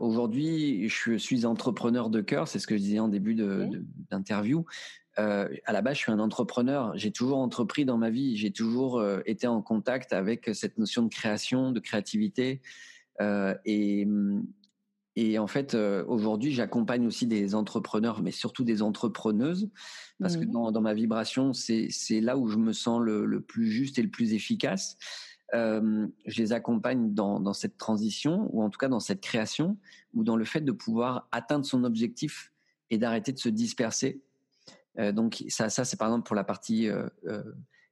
aujourd'hui, 0.00 0.88
je 0.88 1.18
suis 1.18 1.44
entrepreneur 1.44 2.08
de 2.08 2.22
cœur, 2.22 2.48
c'est 2.48 2.58
ce 2.58 2.66
que 2.66 2.76
je 2.76 2.82
disais 2.82 2.98
en 2.98 3.08
début 3.08 3.34
d'interview. 3.34 4.64
De, 5.18 5.60
à 5.66 5.72
la 5.72 5.82
base, 5.82 5.96
je 5.96 6.02
suis 6.02 6.12
un 6.12 6.18
entrepreneur. 6.18 6.92
J'ai 6.96 7.10
toujours 7.10 7.38
entrepris 7.38 7.84
dans 7.84 7.98
ma 7.98 8.08
vie. 8.08 8.36
J'ai 8.36 8.52
toujours 8.52 9.04
été 9.26 9.46
en 9.46 9.60
contact 9.60 10.14
avec 10.14 10.48
cette 10.54 10.78
notion 10.78 11.02
de 11.02 11.08
création, 11.08 11.72
de 11.72 11.80
créativité. 11.80 12.62
et, 13.20 14.06
et 15.16 15.38
en 15.38 15.46
fait, 15.46 15.74
aujourd'hui, 15.74 16.52
j'accompagne 16.52 17.06
aussi 17.06 17.26
des 17.26 17.54
entrepreneurs, 17.54 18.22
mais 18.22 18.30
surtout 18.30 18.64
des 18.64 18.80
entrepreneuses, 18.80 19.68
parce 20.20 20.36
que 20.36 20.44
mmh 20.44 20.52
dans, 20.52 20.72
dans, 20.72 20.80
ma 20.80 20.94
vibration, 20.94 21.52
c'est 21.52 22.20
là 22.20 22.36
où 22.36 22.46
je 22.46 22.56
me 22.56 22.72
sens 22.72 23.00
le, 23.00 23.24
le, 23.24 23.40
plus 23.40 23.70
juste 23.70 23.98
et 23.98 24.02
le 24.02 24.10
plus 24.10 24.34
efficace. 24.34 24.96
Euh, 25.54 26.06
je 26.26 26.40
les 26.40 26.52
accompagne 26.52 27.12
dans, 27.12 27.40
dans, 27.40 27.52
cette 27.52 27.76
transition, 27.76 28.48
ou 28.52 28.62
en 28.62 28.70
tout 28.70 28.78
cas 28.78 28.88
dans 28.88 29.00
cette 29.00 29.20
création, 29.20 29.76
ou 30.14 30.22
dans 30.22 30.36
le 30.36 30.44
fait 30.44 30.60
de 30.60 30.72
pouvoir 30.72 31.28
atteindre 31.32 31.64
son 31.64 31.84
objectif 31.84 32.52
et 32.90 32.98
d'arrêter 32.98 33.32
de 33.32 33.38
se 33.38 33.48
disperser. 33.48 34.20
Euh, 34.98 35.12
donc 35.12 35.44
ça, 35.48 35.68
ça 35.68 35.84
c'est 35.84 35.96
par 35.96 36.08
exemple 36.08 36.26
pour 36.26 36.36
la 36.36 36.44
partie 36.44 36.88
euh, 36.88 37.08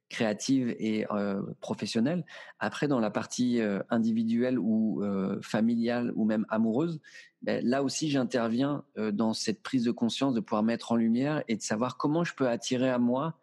créative 0.09 0.75
et 0.79 1.05
euh, 1.11 1.41
professionnelle. 1.61 2.25
Après, 2.59 2.87
dans 2.87 2.99
la 2.99 3.11
partie 3.11 3.61
euh, 3.61 3.79
individuelle 3.89 4.57
ou 4.59 5.03
euh, 5.03 5.39
familiale 5.41 6.11
ou 6.15 6.25
même 6.25 6.45
amoureuse, 6.49 6.99
ben, 7.41 7.63
là 7.63 7.83
aussi, 7.83 8.09
j'interviens 8.09 8.83
dans 8.97 9.33
cette 9.33 9.61
prise 9.61 9.85
de 9.85 9.91
conscience 9.91 10.33
de 10.33 10.41
pouvoir 10.41 10.63
mettre 10.63 10.91
en 10.91 10.95
lumière 10.97 11.43
et 11.47 11.55
de 11.55 11.61
savoir 11.61 11.95
comment 11.95 12.23
je 12.23 12.33
peux 12.33 12.49
attirer 12.49 12.89
à 12.89 12.99
moi 12.99 13.37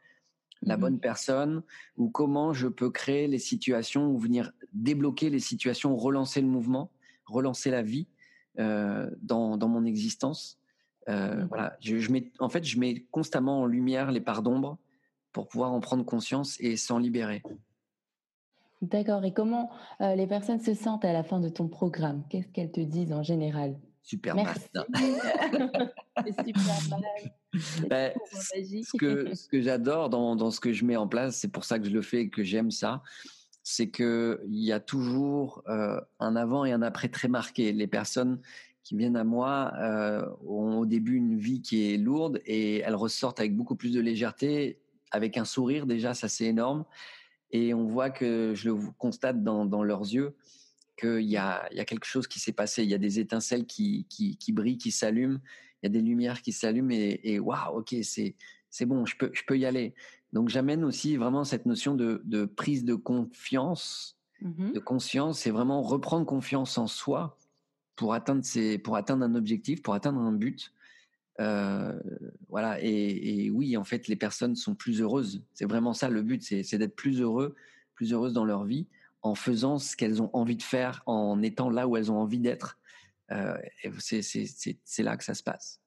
la 0.63 0.77
mmh 0.77 0.81
bonne 0.81 1.01
personne 1.01 1.63
ou 1.97 2.11
comment 2.11 2.53
je 2.53 2.67
peux 2.67 2.91
créer 2.91 3.29
les 3.29 3.39
situations 3.39 4.09
ou 4.09 4.19
venir 4.19 4.53
débloquer 4.73 5.31
les 5.31 5.39
situations, 5.39 5.97
relancer 5.97 6.41
le 6.41 6.47
mouvement, 6.47 6.91
relancer 7.25 7.71
la 7.71 7.83
vie 7.83 8.09
dans, 8.59 9.57
dans 9.57 9.69
mon 9.69 9.85
existence. 9.85 10.59
Mmh 11.09 11.45
voilà, 11.49 11.77
je, 11.81 11.99
je 11.99 12.11
mets, 12.11 12.33
en 12.39 12.51
fait, 12.51 12.65
je 12.65 12.79
mets 12.79 13.07
constamment 13.11 13.63
en 13.63 13.67
lumière 13.67 14.11
les 14.11 14.21
parts 14.21 14.43
d'ombre 14.43 14.79
pour 15.37 15.49
pouvoir 15.49 15.75
en 15.75 15.81
prendre 15.81 16.03
conscience 16.03 16.57
et 16.61 16.79
s'en 16.79 16.99
libérer. 16.99 17.42
D'accord. 18.81 19.22
Et 19.22 19.35
comment 19.35 19.68
euh, 20.01 20.14
les 20.14 20.27
personnes 20.27 20.61
se 20.61 20.72
sentent 20.72 21.05
à 21.05 21.12
la 21.12 21.22
fin 21.22 21.40
de 21.40 21.51
ton 21.51 21.68
programme? 21.68 22.22
Qu'est-ce 22.31 22.49
qu'elles 22.49 22.72
te 22.72 22.81
disent 22.81 23.12
en 23.12 23.22
général? 23.22 23.79
Super 24.03 24.35
Merci. 24.35 24.61
super 26.46 26.62
ben, 27.90 28.14
ce 28.33 28.96
que, 28.96 29.35
ce 29.35 29.46
que 29.46 29.61
j'adore 29.61 30.09
dans, 30.09 30.37
dans, 30.37 30.51
ce 30.51 30.59
que 30.59 30.72
je 30.72 30.87
mets 30.87 30.96
en 30.96 31.07
place, 31.07 31.37
c'est 31.37 31.53
pour 31.53 31.64
ça 31.66 31.79
que 31.79 31.85
je 31.85 31.90
le 31.90 32.01
fais 32.01 32.22
et 32.22 32.29
que 32.31 32.42
j'aime 32.42 32.70
ça, 32.70 33.03
c'est 33.62 33.90
qu'il 33.90 34.38
y 34.49 34.72
a 34.72 34.81
toujours 34.81 35.62
euh, 35.68 36.01
un 36.18 36.35
avant 36.35 36.64
et 36.64 36.72
un 36.72 36.81
après 36.81 37.09
très 37.09 37.29
marqué. 37.29 37.75
Les 37.75 37.87
personnes 37.87 38.40
qui 38.85 38.96
viennent 38.96 39.16
à 39.16 39.25
moi 39.25 39.75
euh, 39.81 40.27
ont 40.46 40.79
au 40.79 40.87
début 40.87 41.16
une 41.16 41.37
vie 41.37 41.61
qui 41.61 41.92
est 41.92 41.99
lourde 41.99 42.40
et 42.46 42.79
elles 42.79 42.94
ressortent 42.94 43.38
avec 43.38 43.55
beaucoup 43.55 43.77
plus 43.77 43.92
de 43.92 44.01
légèreté 44.01 44.81
avec 45.17 45.37
un 45.37 45.45
sourire 45.45 45.87
déjà, 45.87 46.15
ça 46.15 46.29
c'est 46.29 46.45
énorme. 46.45 46.85
Et 47.51 47.75
on 47.75 47.85
voit 47.85 48.11
que 48.11 48.53
je 48.55 48.71
le 48.71 48.77
constate 48.99 49.43
dans, 49.43 49.65
dans 49.67 49.83
leurs 49.83 50.03
yeux 50.03 50.37
qu'il 50.99 51.23
y 51.23 51.37
a, 51.37 51.67
il 51.71 51.77
y 51.77 51.81
a 51.81 51.85
quelque 51.85 52.07
chose 52.07 52.27
qui 52.27 52.41
s'est 52.41 52.53
passé. 52.53 52.83
Il 52.83 52.91
y 52.91 52.95
a 52.95 52.99
des 52.99 53.19
étincelles 53.21 53.67
qui, 53.67 54.07
qui, 54.09 54.37
qui 54.37 54.53
brillent, 54.53 54.79
qui 54.79 54.91
s'allument. 54.91 55.41
Il 55.83 55.87
y 55.87 55.89
a 55.89 55.91
des 55.91 56.03
lumières 56.03 56.43
qui 56.43 56.53
s'allument 56.53 56.91
et, 56.91 57.39
waouh, 57.39 57.79
ok, 57.79 57.95
c'est, 58.03 58.35
c'est 58.71 58.87
bon, 58.87 59.05
je 59.05 59.17
peux, 59.17 59.31
je 59.33 59.43
peux 59.47 59.59
y 59.59 59.67
aller. 59.67 59.95
Donc 60.33 60.49
j'amène 60.49 60.85
aussi 60.85 61.17
vraiment 61.17 61.45
cette 61.45 61.67
notion 61.67 61.95
de, 61.95 62.23
de 62.25 62.45
prise 62.45 62.85
de 62.85 62.95
confiance, 62.95 64.19
mmh 64.41 64.73
de 64.73 64.79
conscience, 64.81 65.41
c'est 65.41 65.51
vraiment 65.51 65.83
reprendre 65.83 66.27
confiance 66.27 66.77
en 66.79 66.87
soi 66.87 67.39
pour 67.95 68.13
atteindre, 68.13 68.45
ses, 68.45 68.79
pour 68.79 68.97
atteindre 68.97 69.25
un 69.25 69.35
objectif, 69.35 69.83
pour 69.83 69.95
atteindre 69.95 70.21
un 70.21 70.33
but. 70.33 70.73
Euh, 71.40 71.99
voilà, 72.49 72.79
et, 72.83 73.51
oui, 73.51 73.77
en 73.77 73.85
fait, 73.85 74.09
les 74.09 74.16
personnes 74.16 74.57
sont 74.57 74.75
plus 74.75 75.01
heureuses. 75.01 75.42
C'est 75.55 75.66
vraiment 75.66 75.92
ça 75.92 76.09
le 76.09 76.22
but, 76.22 76.42
c'est 76.42 76.79
d'être 76.79 76.96
plus 76.96 77.20
heureux, 77.20 77.55
plus 77.94 78.12
heureuses 78.12 78.33
dans 78.33 78.44
leur 78.44 78.64
vie, 78.64 78.87
en 79.22 79.35
faisant 79.35 79.79
ce 79.79 79.96
qu'elles 79.96 80.22
ont 80.22 80.31
envie 80.33 80.57
de 80.57 80.62
faire, 80.62 81.03
en 81.07 81.42
étant 81.42 81.70
là 81.70 81.88
où 81.88 81.96
elles 81.96 82.11
ont 82.11 82.18
envie 82.18 82.38
d'être. 82.38 82.79
Euh, 83.33 83.57
c'est 84.05 85.03
là 85.03 85.16
que 85.16 85.25
ça 85.25 85.35
se 85.35 85.42
passe. 85.42 85.81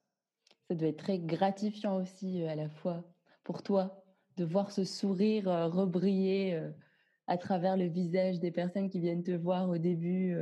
Ça 0.68 0.74
doit 0.74 0.88
être 0.88 0.98
très 1.02 1.18
gratifiant 1.18 1.96
aussi 1.96 2.42
euh, 2.42 2.48
à 2.48 2.54
la 2.54 2.68
fois 2.68 3.02
pour 3.44 3.62
toi 3.62 4.04
de 4.36 4.44
voir 4.44 4.70
ce 4.70 4.84
sourire 4.84 5.46
rebriller 5.72 6.62
à 7.26 7.36
travers 7.36 7.76
le 7.76 7.86
visage 7.86 8.38
des 8.38 8.50
personnes 8.50 8.88
qui 8.88 9.00
viennent 9.00 9.24
te 9.24 9.32
voir 9.32 9.68
au 9.68 9.76
début. 9.76 10.36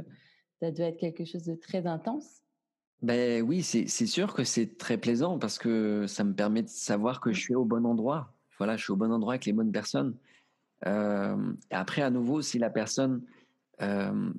Ça 0.60 0.70
doit 0.70 0.86
être 0.86 0.98
quelque 0.98 1.24
chose 1.24 1.42
de 1.44 1.54
très 1.54 1.86
intense. 1.86 2.42
Ben 3.00 3.42
oui, 3.42 3.62
c'est 3.62 3.86
sûr 4.06 4.34
que 4.34 4.42
c'est 4.42 4.76
très 4.76 4.98
plaisant 4.98 5.38
parce 5.38 5.58
que 5.58 6.06
ça 6.08 6.24
me 6.24 6.34
permet 6.34 6.62
de 6.62 6.68
savoir 6.68 7.20
que 7.20 7.32
je 7.32 7.40
suis 7.40 7.54
au 7.54 7.64
bon 7.64 7.86
endroit. 7.86 8.34
Voilà, 8.58 8.76
je 8.76 8.82
suis 8.82 8.92
au 8.92 8.96
bon 8.96 9.12
endroit 9.12 9.34
avec 9.34 9.46
les 9.46 9.52
bonnes 9.52 9.70
personnes. 9.70 10.16
Euh, 10.86 11.52
après, 11.70 12.02
à 12.02 12.10
nouveau, 12.10 12.42
si 12.42 12.58
la 12.58 12.70
personne, 12.70 13.22
euh, 13.82 14.30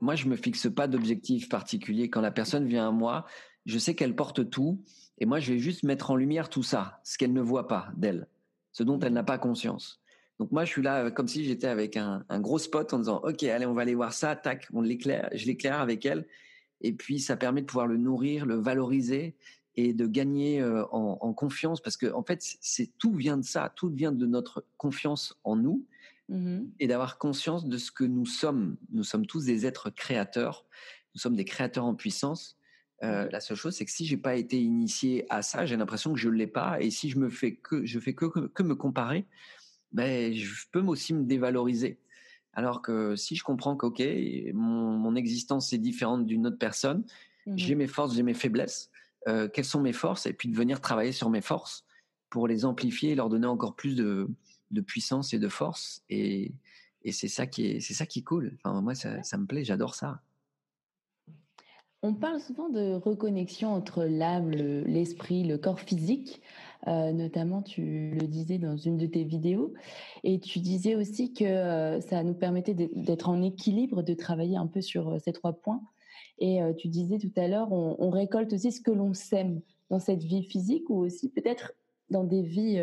moi, 0.00 0.14
je 0.14 0.28
me 0.28 0.36
fixe 0.36 0.68
pas 0.74 0.86
d'objectif 0.86 1.48
particulier. 1.50 2.08
Quand 2.08 2.22
la 2.22 2.30
personne 2.30 2.66
vient 2.66 2.88
à 2.88 2.90
moi, 2.90 3.26
je 3.66 3.78
sais 3.78 3.94
qu'elle 3.94 4.16
porte 4.16 4.48
tout, 4.48 4.82
et 5.18 5.26
moi, 5.26 5.38
je 5.40 5.52
vais 5.52 5.58
juste 5.58 5.82
mettre 5.82 6.10
en 6.10 6.16
lumière 6.16 6.48
tout 6.48 6.62
ça, 6.62 7.00
ce 7.04 7.18
qu'elle 7.18 7.32
ne 7.32 7.42
voit 7.42 7.68
pas 7.68 7.88
d'elle, 7.96 8.28
ce 8.72 8.82
dont 8.82 8.98
elle 9.00 9.12
n'a 9.12 9.24
pas 9.24 9.38
conscience. 9.38 10.00
Donc 10.38 10.50
moi, 10.50 10.64
je 10.64 10.70
suis 10.70 10.82
là 10.82 11.10
comme 11.10 11.28
si 11.28 11.44
j'étais 11.44 11.68
avec 11.68 11.96
un, 11.96 12.24
gros 12.40 12.58
spot 12.58 12.92
en 12.92 12.98
disant, 12.98 13.20
OK, 13.22 13.42
allez, 13.44 13.66
on 13.66 13.74
va 13.74 13.82
aller 13.82 13.94
voir 13.94 14.12
ça, 14.12 14.34
tac, 14.34 14.66
on 14.72 14.80
l'éclaire, 14.80 15.28
je 15.32 15.46
l'éclaire 15.46 15.80
avec 15.80 16.04
elle. 16.06 16.26
Et 16.84 16.92
puis, 16.92 17.18
ça 17.18 17.34
permet 17.36 17.62
de 17.62 17.66
pouvoir 17.66 17.86
le 17.86 17.96
nourrir, 17.96 18.44
le 18.44 18.56
valoriser 18.56 19.34
et 19.74 19.94
de 19.94 20.06
gagner 20.06 20.62
en, 20.62 21.32
confiance 21.32 21.80
parce 21.80 21.96
que, 21.96 22.12
en 22.12 22.22
fait, 22.22 22.40
c'est 22.60 22.90
tout 22.98 23.14
vient 23.14 23.38
de 23.38 23.42
ça, 23.42 23.72
tout 23.74 23.88
vient 23.88 24.12
de 24.12 24.26
notre 24.26 24.64
confiance 24.76 25.36
en 25.44 25.56
nous 25.56 25.84
mmh 26.28 26.60
et 26.80 26.86
d'avoir 26.86 27.18
conscience 27.18 27.66
de 27.66 27.78
ce 27.78 27.90
que 27.90 28.04
nous 28.04 28.26
sommes. 28.26 28.76
Nous 28.92 29.02
sommes 29.02 29.26
tous 29.26 29.46
des 29.46 29.66
êtres 29.66 29.88
créateurs, 29.90 30.66
nous 31.14 31.20
sommes 31.20 31.36
des 31.36 31.46
créateurs 31.46 31.86
en 31.86 31.94
puissance. 31.94 32.58
Mmh 33.02 33.28
la 33.32 33.40
seule 33.40 33.56
chose, 33.56 33.74
c'est 33.74 33.86
que 33.86 33.90
si 33.90 34.04
j'ai 34.04 34.18
pas 34.18 34.36
été 34.36 34.60
initié 34.60 35.26
à 35.30 35.40
ça, 35.40 35.64
j'ai 35.64 35.76
l'impression 35.76 36.12
que 36.12 36.20
je 36.20 36.28
l'ai 36.28 36.46
pas. 36.46 36.80
Et 36.80 36.90
si 36.90 37.08
je 37.08 37.18
me 37.18 37.30
fais 37.30 37.56
que 37.56 37.84
je 37.86 37.98
fais 37.98 38.14
que, 38.14 38.26
que 38.26 38.62
me 38.62 38.74
comparer, 38.74 39.24
ben, 39.92 40.34
je 40.34 40.66
peux 40.70 40.82
aussi 40.82 41.14
me 41.14 41.24
dévaloriser. 41.24 41.98
Alors 42.54 42.82
que 42.82 43.16
si 43.16 43.36
je 43.36 43.44
comprends 43.44 43.76
que, 43.76 43.86
OK, 43.86 44.02
mon, 44.54 44.96
mon 44.96 45.14
existence 45.16 45.72
est 45.72 45.78
différente 45.78 46.26
d'une 46.26 46.46
autre 46.46 46.58
personne, 46.58 47.04
mmh 47.46 47.56
j'ai 47.56 47.74
mes 47.74 47.86
forces, 47.86 48.14
j'ai 48.14 48.22
mes 48.22 48.34
faiblesses, 48.34 48.90
euh, 49.28 49.48
quelles 49.48 49.64
sont 49.66 49.80
mes 49.80 49.92
forces, 49.92 50.26
et 50.26 50.32
puis 50.32 50.48
de 50.48 50.56
venir 50.56 50.80
travailler 50.80 51.12
sur 51.12 51.28
mes 51.28 51.42
forces 51.42 51.84
pour 52.30 52.48
les 52.48 52.64
amplifier 52.64 53.10
et 53.10 53.14
leur 53.14 53.28
donner 53.28 53.46
encore 53.46 53.74
plus 53.74 53.94
de, 53.96 54.28
de 54.70 54.80
puissance 54.80 55.34
et 55.34 55.38
de 55.38 55.48
force. 55.48 56.02
Et, 56.08 56.52
et 57.02 57.12
c'est 57.12 57.28
ça 57.28 57.46
qui 57.46 57.66
est, 57.66 57.80
c'est 57.80 57.94
ça 57.94 58.06
qui 58.06 58.20
est 58.20 58.22
cool. 58.22 58.56
Enfin, 58.56 58.80
moi, 58.80 58.94
ça, 58.94 59.22
ça 59.22 59.36
me 59.36 59.46
plaît, 59.46 59.64
j'adore 59.64 59.94
ça. 59.94 60.22
On 62.02 62.12
parle 62.12 62.38
souvent 62.38 62.68
de 62.68 62.92
reconnexion 62.92 63.72
entre 63.72 64.04
l'âme, 64.04 64.50
l'esprit, 64.50 65.42
le, 65.42 65.56
corps 65.56 65.80
physique. 65.80 66.42
Euh, 66.86 67.12
notamment, 67.12 67.62
tu 67.62 68.10
le 68.10 68.26
disais 68.26 68.58
dans 68.58 68.76
une 68.76 68.98
de 68.98 69.06
tes 69.06 69.24
vidéos. 69.24 69.72
Et 70.22 70.38
tu 70.38 70.58
disais 70.60 70.94
aussi 70.94 71.32
que 71.32 71.44
euh, 71.44 72.00
ça 72.00 72.22
nous 72.22 72.34
permettait 72.34 72.74
d'être 72.74 73.28
en 73.28 73.42
équilibre, 73.42 74.02
de 74.02 74.14
travailler 74.14 74.56
un 74.56 74.66
peu 74.66 74.80
sur 74.80 75.08
euh, 75.08 75.18
ces 75.18 75.32
trois 75.32 75.54
points. 75.54 75.82
Et 76.38 76.58
tu 76.78 76.88
disais 76.88 77.18
tout 77.18 77.30
à 77.36 77.46
l'heure, 77.46 77.70
on, 77.70 78.10
récolte 78.10 78.52
aussi 78.52 78.72
ce 78.72 78.80
que 78.80 78.90
l'on 78.90 79.14
sème 79.14 79.60
dans 79.88 80.00
cette 80.00 80.24
vie 80.24 80.42
physique 80.42 80.90
ou 80.90 80.96
aussi 80.96 81.28
peut-être 81.28 81.74
dans 82.10 82.24
des 82.24 82.42
vies 82.42 82.82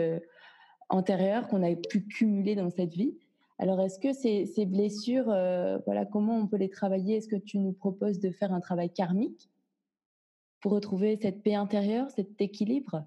antérieures 0.87 1.49
qu'on 1.49 1.61
a 1.61 1.75
pu 1.75 2.07
cumuler 2.07 2.55
dans 2.55 2.69
cette 2.69 2.93
vie. 2.93 3.13
Alors, 3.59 3.81
est-ce 3.81 3.99
que 3.99 4.13
ces, 4.13 4.65
blessures, 4.65 5.25
voilà, 5.85 6.05
comment 6.05 6.37
on 6.37 6.47
peut 6.47 6.55
les 6.55 6.69
travailler? 6.69 7.17
Est-ce 7.17 7.27
que 7.27 7.35
tu 7.35 7.57
nous 7.57 7.73
proposes 7.73 8.21
de 8.21 8.31
faire 8.31 8.53
un 8.53 8.61
travail 8.61 8.89
karmique 8.89 9.49
pour 10.61 10.71
retrouver 10.71 11.19
cette 11.21 11.43
paix 11.43 11.55
intérieure, 11.55 12.09
cet 12.09 12.39
équilibre? 12.39 13.05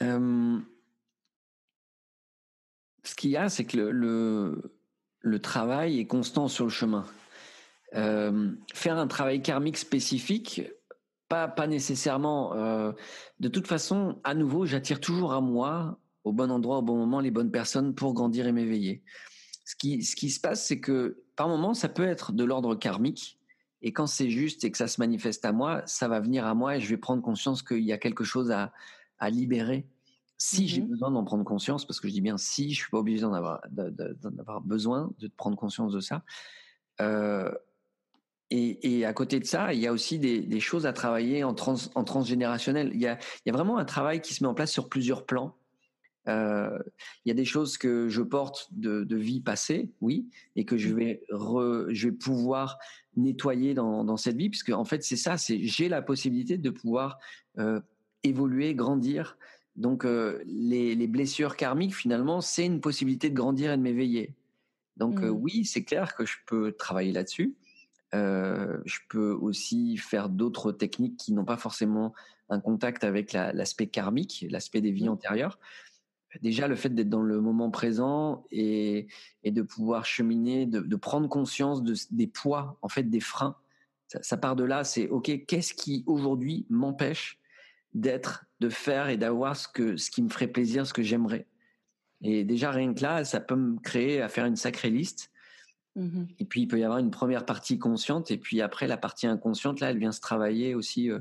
Ce 0.00 0.64
qu'il 3.16 3.30
y 3.30 3.36
a, 3.36 3.48
c'est 3.48 3.64
que 3.64 3.76
le, 3.76 5.38
travail 5.40 6.00
est 6.00 6.06
constant 6.06 6.48
sur 6.48 6.64
le 6.64 6.70
chemin. 6.70 7.04
faire 7.92 8.98
un 8.98 9.06
travail 9.06 9.42
karmique 9.42 9.76
spécifique, 9.76 10.62
pas, 11.28 11.48
pas 11.48 11.66
nécessairement. 11.66 12.54
De 13.40 13.48
toute 13.48 13.66
façon, 13.66 14.20
à 14.24 14.34
nouveau, 14.34 14.66
j'attire 14.66 15.00
toujours 15.00 15.32
à 15.32 15.40
moi 15.40 15.98
au 16.24 16.32
bon 16.32 16.50
endroit, 16.50 16.78
au 16.78 16.82
bon 16.82 16.96
moment, 16.96 17.20
les 17.20 17.30
bonnes 17.30 17.50
personnes 17.50 17.94
pour 17.94 18.14
grandir 18.14 18.46
et 18.46 18.52
m'éveiller. 18.52 19.02
Ce 19.64 19.76
qui, 19.76 20.02
ce 20.02 20.16
qui 20.16 20.30
se 20.30 20.40
passe, 20.40 20.66
c'est 20.66 20.80
que 20.80 21.22
par 21.36 21.48
moment, 21.48 21.74
ça 21.74 21.88
peut 21.88 22.06
être 22.06 22.32
de 22.32 22.44
l'ordre 22.44 22.74
karmique. 22.74 23.38
Et 23.82 23.92
quand 23.92 24.06
c'est 24.06 24.28
juste 24.28 24.64
et 24.64 24.70
que 24.70 24.76
ça 24.76 24.88
se 24.88 25.00
manifeste 25.00 25.44
à 25.44 25.52
moi, 25.52 25.82
ça 25.86 26.08
va 26.08 26.20
venir 26.20 26.44
à 26.44 26.54
moi 26.54 26.76
et 26.76 26.80
je 26.80 26.88
vais 26.88 26.98
prendre 26.98 27.22
conscience 27.22 27.62
qu'il 27.62 27.84
y 27.84 27.92
a 27.92 27.98
quelque 27.98 28.24
chose 28.24 28.50
à, 28.50 28.72
à 29.20 29.30
libérer. 29.30 29.86
Si 30.36 30.66
j'ai 30.66 30.80
mhm. 30.80 30.88
besoin 30.88 31.10
d'en 31.10 31.24
prendre 31.24 31.44
conscience, 31.44 31.86
parce 31.86 32.00
que 32.00 32.08
je 32.08 32.14
dis 32.14 32.22
bien 32.22 32.38
si, 32.38 32.72
je 32.72 32.80
suis 32.80 32.90
pas 32.90 32.98
obligé 32.98 33.20
d'en 33.20 33.34
avoir, 33.34 33.60
d'avoir 33.70 34.62
besoin 34.62 35.12
de 35.18 35.28
prendre 35.28 35.56
conscience 35.56 35.92
de 35.92 36.00
ça. 36.00 36.24
Euh, 37.00 37.52
et, 38.50 38.98
et, 38.98 39.04
à 39.04 39.12
côté 39.12 39.38
de 39.38 39.44
ça, 39.44 39.72
il 39.72 39.80
y 39.80 39.86
a 39.86 39.92
aussi 39.92 40.18
des, 40.18 40.40
des 40.40 40.60
choses 40.60 40.84
à 40.86 40.92
travailler 40.92 41.44
en, 41.44 41.54
trans, 41.54 41.76
en 41.94 42.02
transgénérationnel. 42.02 42.90
Il 42.94 43.00
y, 43.00 43.06
a, 43.06 43.16
il 43.44 43.48
y 43.48 43.50
a 43.50 43.52
vraiment 43.52 43.78
un 43.78 43.84
travail 43.84 44.20
qui 44.20 44.34
se 44.34 44.42
met 44.42 44.48
en 44.48 44.54
place 44.54 44.72
sur 44.72 44.88
plusieurs 44.88 45.24
plans. 45.24 45.56
Euh, 46.28 46.78
il 47.24 47.28
y 47.28 47.32
a 47.32 47.34
des 47.34 47.44
choses 47.44 47.78
que 47.78 48.08
je 48.08 48.22
porte 48.22 48.68
de, 48.72 49.04
de, 49.04 49.16
vie 49.16 49.40
passée, 49.40 49.90
oui, 50.00 50.28
et 50.56 50.64
que 50.64 50.76
je 50.76 50.88
mmh. 50.88 50.96
vais, 50.96 51.22
je 51.90 52.08
vais 52.08 52.14
pouvoir 52.14 52.78
nettoyer 53.16 53.74
dans, 53.74 54.04
dans 54.04 54.16
cette 54.16 54.36
vie, 54.36 54.50
puisque 54.50 54.70
en 54.70 54.84
fait 54.84 55.02
c'est 55.02 55.16
ça, 55.16 55.38
c'est 55.38 55.64
j'ai 55.64 55.88
la 55.88 56.02
possibilité 56.02 56.58
de 56.58 56.70
pouvoir 56.70 57.18
euh, 57.58 57.80
évoluer, 58.22 58.74
grandir. 58.74 59.36
Donc 59.76 60.04
euh, 60.04 60.42
les, 60.46 60.94
les, 60.94 61.06
blessures 61.06 61.56
karmiques, 61.56 61.94
finalement, 61.94 62.40
c'est 62.40 62.66
une 62.66 62.80
possibilité 62.80 63.30
de 63.30 63.34
grandir 63.34 63.72
et 63.72 63.76
de 63.76 63.82
m'éveiller. 63.82 64.34
Donc 64.96 65.20
euh, 65.20 65.30
mmh. 65.30 65.38
oui, 65.40 65.64
c'est 65.64 65.84
clair 65.84 66.14
que 66.14 66.26
je 66.26 66.36
peux 66.46 66.72
travailler 66.72 67.12
là-dessus. 67.12 67.54
Euh, 68.14 68.78
je 68.84 68.98
peux 69.08 69.32
aussi 69.32 69.96
faire 69.96 70.28
d'autres 70.28 70.72
techniques 70.72 71.16
qui 71.16 71.32
n'ont 71.32 71.44
pas 71.44 71.56
forcément 71.56 72.12
un 72.48 72.60
contact 72.60 73.04
avec 73.04 73.32
l'aspect 73.32 73.86
karmique, 73.86 74.44
l'aspect 74.50 74.80
des 74.80 74.90
vies 74.90 75.06
mmh. 75.06 75.12
antérieures 75.12 75.58
déjà 76.42 76.68
le 76.68 76.76
fait 76.76 76.90
d'être 76.90 77.08
dans 77.08 77.22
le 77.22 77.40
moment 77.40 77.70
présent 77.70 78.44
et, 78.50 79.08
et 79.42 79.50
de 79.50 79.62
pouvoir 79.62 80.04
cheminer, 80.04 80.66
de, 80.66 80.80
de 80.80 80.96
prendre 80.96 81.28
conscience 81.28 81.82
de, 81.82 81.94
des 82.10 82.26
poids, 82.26 82.78
en 82.82 82.88
fait, 82.88 83.02
des 83.02 83.20
freins. 83.20 83.56
Ça, 84.06 84.22
ça 84.22 84.36
part 84.36 84.56
de 84.56 84.64
là, 84.64 84.84
c'est 84.84 85.08
OK, 85.08 85.30
qu'est-ce 85.46 85.74
qui 85.74 86.04
aujourd'hui 86.06 86.66
m'empêche 86.68 87.39
d'être, 87.94 88.44
de 88.60 88.68
faire 88.68 89.08
et 89.08 89.16
d'avoir 89.16 89.56
ce, 89.56 89.68
que, 89.68 89.96
ce 89.96 90.10
qui 90.10 90.22
me 90.22 90.28
ferait 90.28 90.48
plaisir, 90.48 90.86
ce 90.86 90.92
que 90.92 91.02
j'aimerais. 91.02 91.46
Et 92.22 92.44
déjà, 92.44 92.70
rien 92.70 92.92
que 92.94 93.02
là, 93.02 93.24
ça 93.24 93.40
peut 93.40 93.56
me 93.56 93.78
créer 93.78 94.20
à 94.20 94.28
faire 94.28 94.44
une 94.44 94.56
sacrée 94.56 94.90
liste. 94.90 95.30
Mmh 95.96 96.24
et 96.38 96.44
puis, 96.44 96.62
il 96.62 96.68
peut 96.68 96.78
y 96.78 96.84
avoir 96.84 96.98
une 96.98 97.10
première 97.10 97.44
partie 97.44 97.78
consciente, 97.78 98.30
et 98.30 98.38
puis 98.38 98.60
après, 98.60 98.86
la 98.86 98.96
partie 98.96 99.26
inconsciente, 99.26 99.80
là, 99.80 99.90
elle 99.90 99.98
vient 99.98 100.12
se 100.12 100.20
travailler 100.20 100.74
aussi 100.74 101.10
euh, 101.10 101.18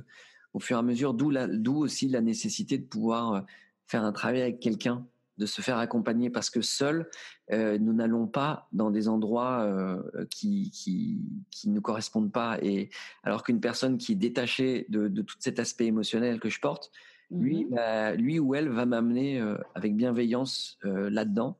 au 0.54 0.60
fur 0.60 0.78
et 0.78 0.80
à 0.80 0.84
mesure, 0.84 1.14
d'où 1.14 1.78
aussi 1.78 2.08
la 2.08 2.22
nécessité 2.22 2.78
de 2.78 2.86
pouvoir 2.86 3.34
euh, 3.34 3.42
faire 3.88 4.04
un 4.04 4.12
travail 4.12 4.42
avec 4.42 4.60
quelqu'un, 4.60 5.06
de 5.40 5.46
se 5.46 5.62
faire 5.62 5.78
accompagner 5.78 6.30
parce 6.30 6.50
que 6.50 6.62
seul, 6.62 7.10
euh, 7.52 7.80
nous 7.80 7.94
n'allons 7.94 8.28
pas 8.28 8.68
dans 8.74 8.92
des 8.92 9.08
endroits 9.08 9.62
euh, 9.62 10.26
qui, 10.30 10.70
qui, 10.72 11.22
qui 11.50 11.70
ne 11.70 11.80
correspondent 11.80 12.32
pas. 12.32 12.60
Et 12.62 12.90
alors 13.24 13.44
qu'une 13.44 13.62
personne 13.62 13.98
qui 13.98 14.12
est 14.12 14.16
détachée 14.16 14.86
de, 14.90 15.08
de, 15.08 15.22
tout 15.22 15.38
cet 15.40 15.58
aspect 15.60 15.86
émotionnel 15.86 16.40
que 16.40 16.50
je 16.50 16.60
porte, 16.60 16.92
lui, 17.32 17.66
mmh 17.66 17.70
bah, 17.70 18.16
lui 18.16 18.40
ou 18.40 18.54
elle 18.54 18.70
va 18.70 18.86
m'amener 18.86 19.40
euh, 19.40 19.56
avec 19.76 19.96
bienveillance 19.96 20.78
là-dedans 20.84 21.58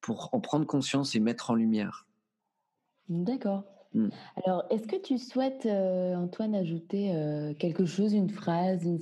pour 0.00 0.28
en 0.32 0.40
prendre 0.40 0.66
conscience 0.66 1.14
et 1.14 1.20
mettre 1.20 1.50
en 1.50 1.54
lumière. 1.54 2.06
D'accord. 3.08 3.64
Mmh. 3.94 4.08
Alors, 4.44 4.64
est-ce 4.70 4.88
que 4.88 5.00
tu 5.00 5.18
souhaites, 5.18 5.66
euh, 5.66 6.16
Antoine, 6.16 6.54
ajouter 6.54 7.14
euh, 7.14 7.54
quelque 7.54 7.86
chose, 7.86 8.12
une 8.12 8.28
phrase, 8.28 8.84
une, 8.84 8.98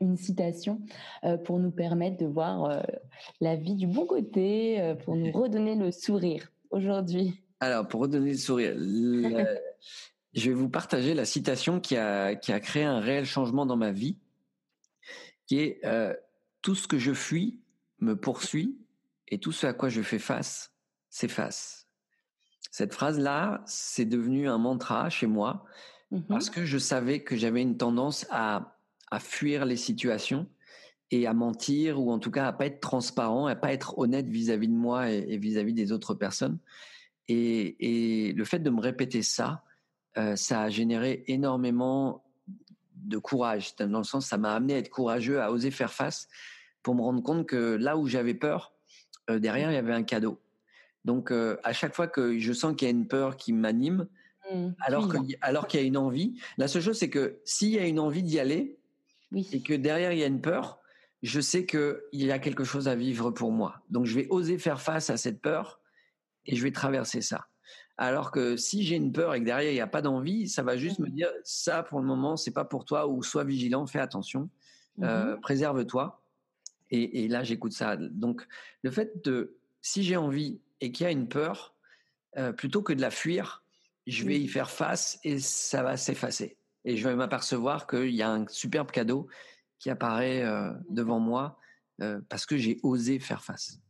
une 0.00 0.16
citation 0.16 0.80
euh, 1.24 1.36
pour 1.36 1.58
nous 1.58 1.72
permettre 1.72 2.16
de 2.16 2.26
voir 2.26 2.82
la 3.40 3.56
vie 3.56 3.74
du 3.74 3.88
bon 3.88 4.06
côté, 4.06 4.94
pour 5.04 5.16
nous 5.16 5.32
redonner 5.32 5.74
le 5.74 5.90
sourire 5.90 6.52
aujourd'hui? 6.70 7.42
Alors, 7.58 7.88
pour 7.88 8.02
redonner 8.02 8.32
le 8.32 8.38
sourire, 8.38 8.74
je 10.34 10.50
vais 10.50 10.54
vous 10.54 10.68
partager 10.68 11.14
la 11.14 11.24
citation 11.24 11.80
qui 11.80 11.96
a, 11.96 12.36
qui 12.36 12.52
a 12.52 12.60
créé 12.60 12.84
un 12.84 13.00
réel 13.00 13.24
changement 13.24 13.66
dans 13.66 13.76
ma 13.76 13.90
vie, 13.90 14.16
qui 15.46 15.58
est 15.58 15.80
Tout 16.62 16.76
ce 16.76 16.86
que 16.86 16.98
je 16.98 17.12
fuis 17.12 17.60
me 17.98 18.14
poursuit 18.14 18.78
et 19.28 19.38
tout 19.38 19.52
ce 19.52 19.66
à 19.66 19.72
quoi 19.72 19.88
je 19.88 20.02
fais 20.02 20.20
face 20.20 20.72
s'efface. 21.10 21.75
Cette 22.76 22.92
phrase-là, 22.92 23.62
c'est 23.64 24.04
devenu 24.04 24.50
un 24.50 24.58
mantra 24.58 25.08
chez 25.08 25.26
moi 25.26 25.64
mmh 26.10 26.20
parce 26.28 26.50
que 26.50 26.66
je 26.66 26.76
savais 26.76 27.20
que 27.20 27.34
j'avais 27.34 27.62
une 27.62 27.78
tendance 27.78 28.26
à, 28.28 28.76
à 29.10 29.18
fuir 29.18 29.64
les 29.64 29.78
situations 29.78 30.46
et 31.10 31.26
à 31.26 31.32
mentir 31.32 31.98
ou 31.98 32.12
en 32.12 32.18
tout 32.18 32.30
cas 32.30 32.48
à 32.48 32.52
pas 32.52 32.66
être 32.66 32.80
transparent, 32.80 33.46
à 33.46 33.56
pas 33.56 33.72
être 33.72 33.98
honnête 33.98 34.26
vis-à-vis 34.26 34.68
de 34.68 34.74
moi 34.74 35.08
et 35.08 35.38
vis-à-vis 35.38 35.72
des 35.72 35.90
autres 35.90 36.12
personnes. 36.12 36.58
Et, 37.28 38.26
et, 38.28 38.32
le 38.34 38.44
fait 38.44 38.58
de 38.58 38.68
me 38.68 38.82
répéter 38.82 39.22
ça, 39.22 39.64
euh, 40.18 40.36
ça 40.36 40.60
a 40.60 40.68
généré 40.68 41.24
énormément 41.28 42.24
de 42.94 43.16
courage. 43.16 43.74
Dans 43.76 43.96
le 43.96 44.04
sens, 44.04 44.26
ça 44.26 44.36
m'a 44.36 44.52
amené 44.52 44.74
à 44.74 44.78
être 44.80 44.90
courageux, 44.90 45.40
à 45.40 45.50
oser 45.50 45.70
faire 45.70 45.94
face, 45.94 46.28
pour 46.82 46.94
me 46.94 47.00
rendre 47.00 47.22
compte 47.22 47.46
que 47.46 47.76
là 47.76 47.96
où 47.96 48.06
j'avais 48.06 48.34
peur, 48.34 48.74
euh, 49.30 49.38
derrière 49.38 49.70
il 49.70 49.74
y 49.76 49.78
avait 49.78 49.94
un 49.94 50.02
cadeau. 50.02 50.38
Donc, 51.06 51.30
euh, 51.30 51.56
à 51.62 51.72
chaque 51.72 51.94
fois 51.94 52.08
que 52.08 52.36
je 52.38 52.52
sens 52.52 52.74
qu'il 52.74 52.86
y 52.86 52.90
a 52.90 52.94
une 52.94 53.06
peur 53.06 53.36
qui 53.36 53.52
m'anime, 53.52 54.08
mmh, 54.52 54.70
alors 54.80 55.08
qu'il 55.08 55.38
alors 55.40 55.68
qu'il 55.68 55.80
y 55.80 55.82
a 55.84 55.86
une 55.86 55.96
envie, 55.96 56.34
la 56.58 56.66
seule 56.66 56.82
chose, 56.82 56.98
c'est 56.98 57.10
que 57.10 57.38
s'il 57.44 57.70
y 57.70 57.78
a 57.78 57.86
une 57.86 58.00
envie 58.00 58.24
d'y 58.24 58.40
aller, 58.40 58.76
et 59.52 59.62
que 59.62 59.72
derrière 59.72 60.12
il 60.12 60.18
y 60.18 60.24
a 60.24 60.26
une 60.26 60.40
peur, 60.40 60.80
je 61.22 61.40
sais 61.40 61.64
qu'il 61.64 61.96
y 62.12 62.30
a 62.32 62.40
quelque 62.40 62.64
chose 62.64 62.88
à 62.88 62.96
vivre 62.96 63.30
pour 63.30 63.52
moi. 63.52 63.82
Donc, 63.88 64.04
je 64.04 64.16
vais 64.16 64.26
oser 64.30 64.58
faire 64.58 64.80
face 64.80 65.08
à 65.08 65.16
cette 65.16 65.40
peur 65.40 65.80
et 66.44 66.56
je 66.56 66.62
vais 66.64 66.72
traverser 66.72 67.22
ça. 67.22 67.46
Alors 67.98 68.32
que 68.32 68.56
si 68.56 68.82
j'ai 68.82 68.96
une 68.96 69.12
peur 69.12 69.32
et 69.34 69.40
que 69.40 69.44
derrière 69.44 69.70
il 69.70 69.74
n'y 69.74 69.80
a 69.80 69.86
pas 69.86 70.02
d'envie, 70.02 70.48
ça 70.48 70.64
va 70.64 70.76
juste 70.76 70.98
me 70.98 71.06
mmh. 71.06 71.12
dire 71.12 71.30
ça 71.44 71.84
pour 71.84 72.00
le 72.00 72.06
moment, 72.06 72.36
c'est 72.36 72.50
pas 72.50 72.64
pour 72.64 72.84
toi 72.84 73.06
ou 73.06 73.22
sois 73.22 73.44
vigilant, 73.44 73.86
fais 73.86 74.00
attention, 74.00 74.50
euh, 75.02 75.36
mmh 75.36 75.40
préserve-toi. 75.40 76.20
Et, 76.90 77.26
là, 77.28 77.42
j'écoute 77.42 77.72
ça. 77.72 77.96
Donc, 77.96 78.46
le 78.82 78.90
fait 78.92 79.24
de, 79.24 79.56
si 79.82 80.04
j'ai 80.04 80.16
envie 80.16 80.60
et 80.80 80.92
qu'il 80.92 81.04
y 81.04 81.08
a 81.08 81.12
une 81.12 81.28
peur, 81.28 81.74
euh, 82.36 82.52
plutôt 82.52 82.82
que 82.82 82.92
de 82.92 83.00
la 83.00 83.10
fuir, 83.10 83.64
je 84.06 84.24
vais 84.24 84.38
y 84.38 84.48
faire 84.48 84.70
face 84.70 85.18
et 85.24 85.38
ça 85.38 85.82
va 85.82 85.96
s'effacer. 85.96 86.56
Et 86.84 86.96
je 86.96 87.08
vais 87.08 87.16
m'apercevoir 87.16 87.86
qu'il 87.86 88.14
y 88.14 88.22
a 88.22 88.30
un 88.30 88.46
superbe 88.48 88.90
cadeau 88.90 89.26
qui 89.78 89.90
apparaît 89.90 90.42
euh, 90.42 90.72
devant 90.88 91.18
moi 91.18 91.58
euh, 92.02 92.20
parce 92.28 92.46
que 92.46 92.56
j'ai 92.56 92.78
osé 92.82 93.18
faire 93.18 93.42
face. 93.42 93.80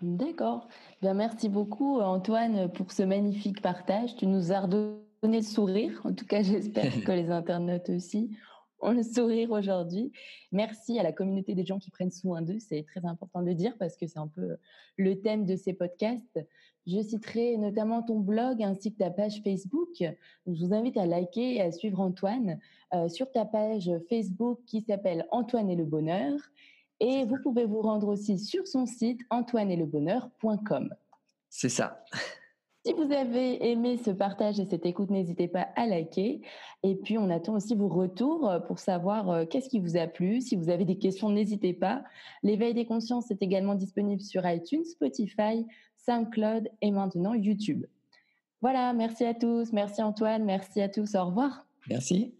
D'accord. 0.00 0.68
Bien, 1.02 1.14
merci 1.14 1.48
beaucoup 1.48 2.00
Antoine 2.00 2.70
pour 2.72 2.92
ce 2.92 3.02
magnifique 3.02 3.60
partage. 3.60 4.14
Tu 4.14 4.26
nous 4.26 4.52
as 4.52 4.60
redonné 4.60 5.38
le 5.38 5.42
sourire. 5.42 6.00
En 6.04 6.12
tout 6.12 6.26
cas, 6.26 6.42
j'espère 6.42 6.92
que 7.04 7.12
les 7.12 7.30
internautes 7.30 7.88
aussi 7.88 8.36
ont 8.80 8.92
le 8.92 9.02
sourire 9.02 9.50
aujourd'hui. 9.50 10.12
Merci 10.52 10.98
à 10.98 11.02
la 11.02 11.12
communauté 11.12 11.54
des 11.54 11.64
gens 11.64 11.78
qui 11.78 11.90
prennent 11.90 12.10
soin 12.10 12.42
d'eux. 12.42 12.58
C'est 12.58 12.84
très 12.84 13.04
important 13.04 13.42
de 13.42 13.46
le 13.46 13.54
dire 13.54 13.76
parce 13.78 13.96
que 13.96 14.06
c'est 14.06 14.18
un 14.18 14.28
peu 14.28 14.56
le 14.96 15.20
thème 15.20 15.44
de 15.46 15.56
ces 15.56 15.72
podcasts. 15.72 16.38
Je 16.86 17.02
citerai 17.02 17.58
notamment 17.58 18.02
ton 18.02 18.20
blog 18.20 18.62
ainsi 18.62 18.92
que 18.92 18.98
ta 18.98 19.10
page 19.10 19.42
Facebook. 19.44 20.02
Je 20.46 20.64
vous 20.64 20.72
invite 20.72 20.96
à 20.96 21.06
liker 21.06 21.56
et 21.56 21.60
à 21.60 21.70
suivre 21.70 22.00
Antoine 22.00 22.58
euh, 22.94 23.08
sur 23.08 23.30
ta 23.30 23.44
page 23.44 23.90
Facebook 24.08 24.60
qui 24.66 24.82
s'appelle 24.82 25.26
Antoine 25.30 25.68
et 25.68 25.76
le 25.76 25.84
bonheur. 25.84 26.38
Et 27.00 27.24
vous 27.24 27.36
pouvez 27.42 27.66
vous 27.66 27.82
rendre 27.82 28.08
aussi 28.08 28.38
sur 28.38 28.66
son 28.66 28.86
site 28.86 29.20
antoinelebonheur.com. 29.30 30.94
C'est 31.50 31.68
ça. 31.68 32.04
Si 32.84 32.92
vous 32.92 33.12
avez 33.12 33.70
aimé 33.70 33.98
ce 33.98 34.10
partage 34.10 34.60
et 34.60 34.64
cette 34.64 34.86
écoute, 34.86 35.10
n'hésitez 35.10 35.48
pas 35.48 35.68
à 35.76 35.86
liker. 35.86 36.40
Et 36.82 36.94
puis, 36.94 37.18
on 37.18 37.28
attend 37.28 37.54
aussi 37.54 37.74
vos 37.74 37.88
retours 37.88 38.48
euh, 38.48 38.60
pour 38.60 38.78
savoir 38.78 39.30
euh, 39.30 39.44
qu'est-ce 39.44 39.68
qui 39.68 39.80
vous 39.80 39.96
a 39.96 40.06
plu. 40.06 40.40
Si 40.40 40.56
vous 40.56 40.70
avez 40.70 40.84
des 40.84 40.96
questions, 40.96 41.28
n'hésitez 41.28 41.74
pas. 41.74 42.04
L'éveil 42.42 42.74
des 42.74 42.86
consciences 42.86 43.30
est 43.30 43.42
également 43.42 43.74
disponible 43.74 44.22
sur 44.22 44.48
iTunes, 44.48 44.84
Spotify, 44.84 45.66
SoundCloud 45.96 46.68
et 46.80 46.90
maintenant 46.90 47.34
YouTube. 47.34 47.84
Voilà, 48.62 48.92
merci 48.92 49.24
à 49.24 49.34
tous. 49.34 49.72
Merci 49.72 50.02
Antoine. 50.02 50.44
Merci 50.44 50.80
à 50.80 50.88
tous. 50.88 51.14
Au 51.14 51.26
revoir. 51.26 51.66
Merci. 51.88 52.34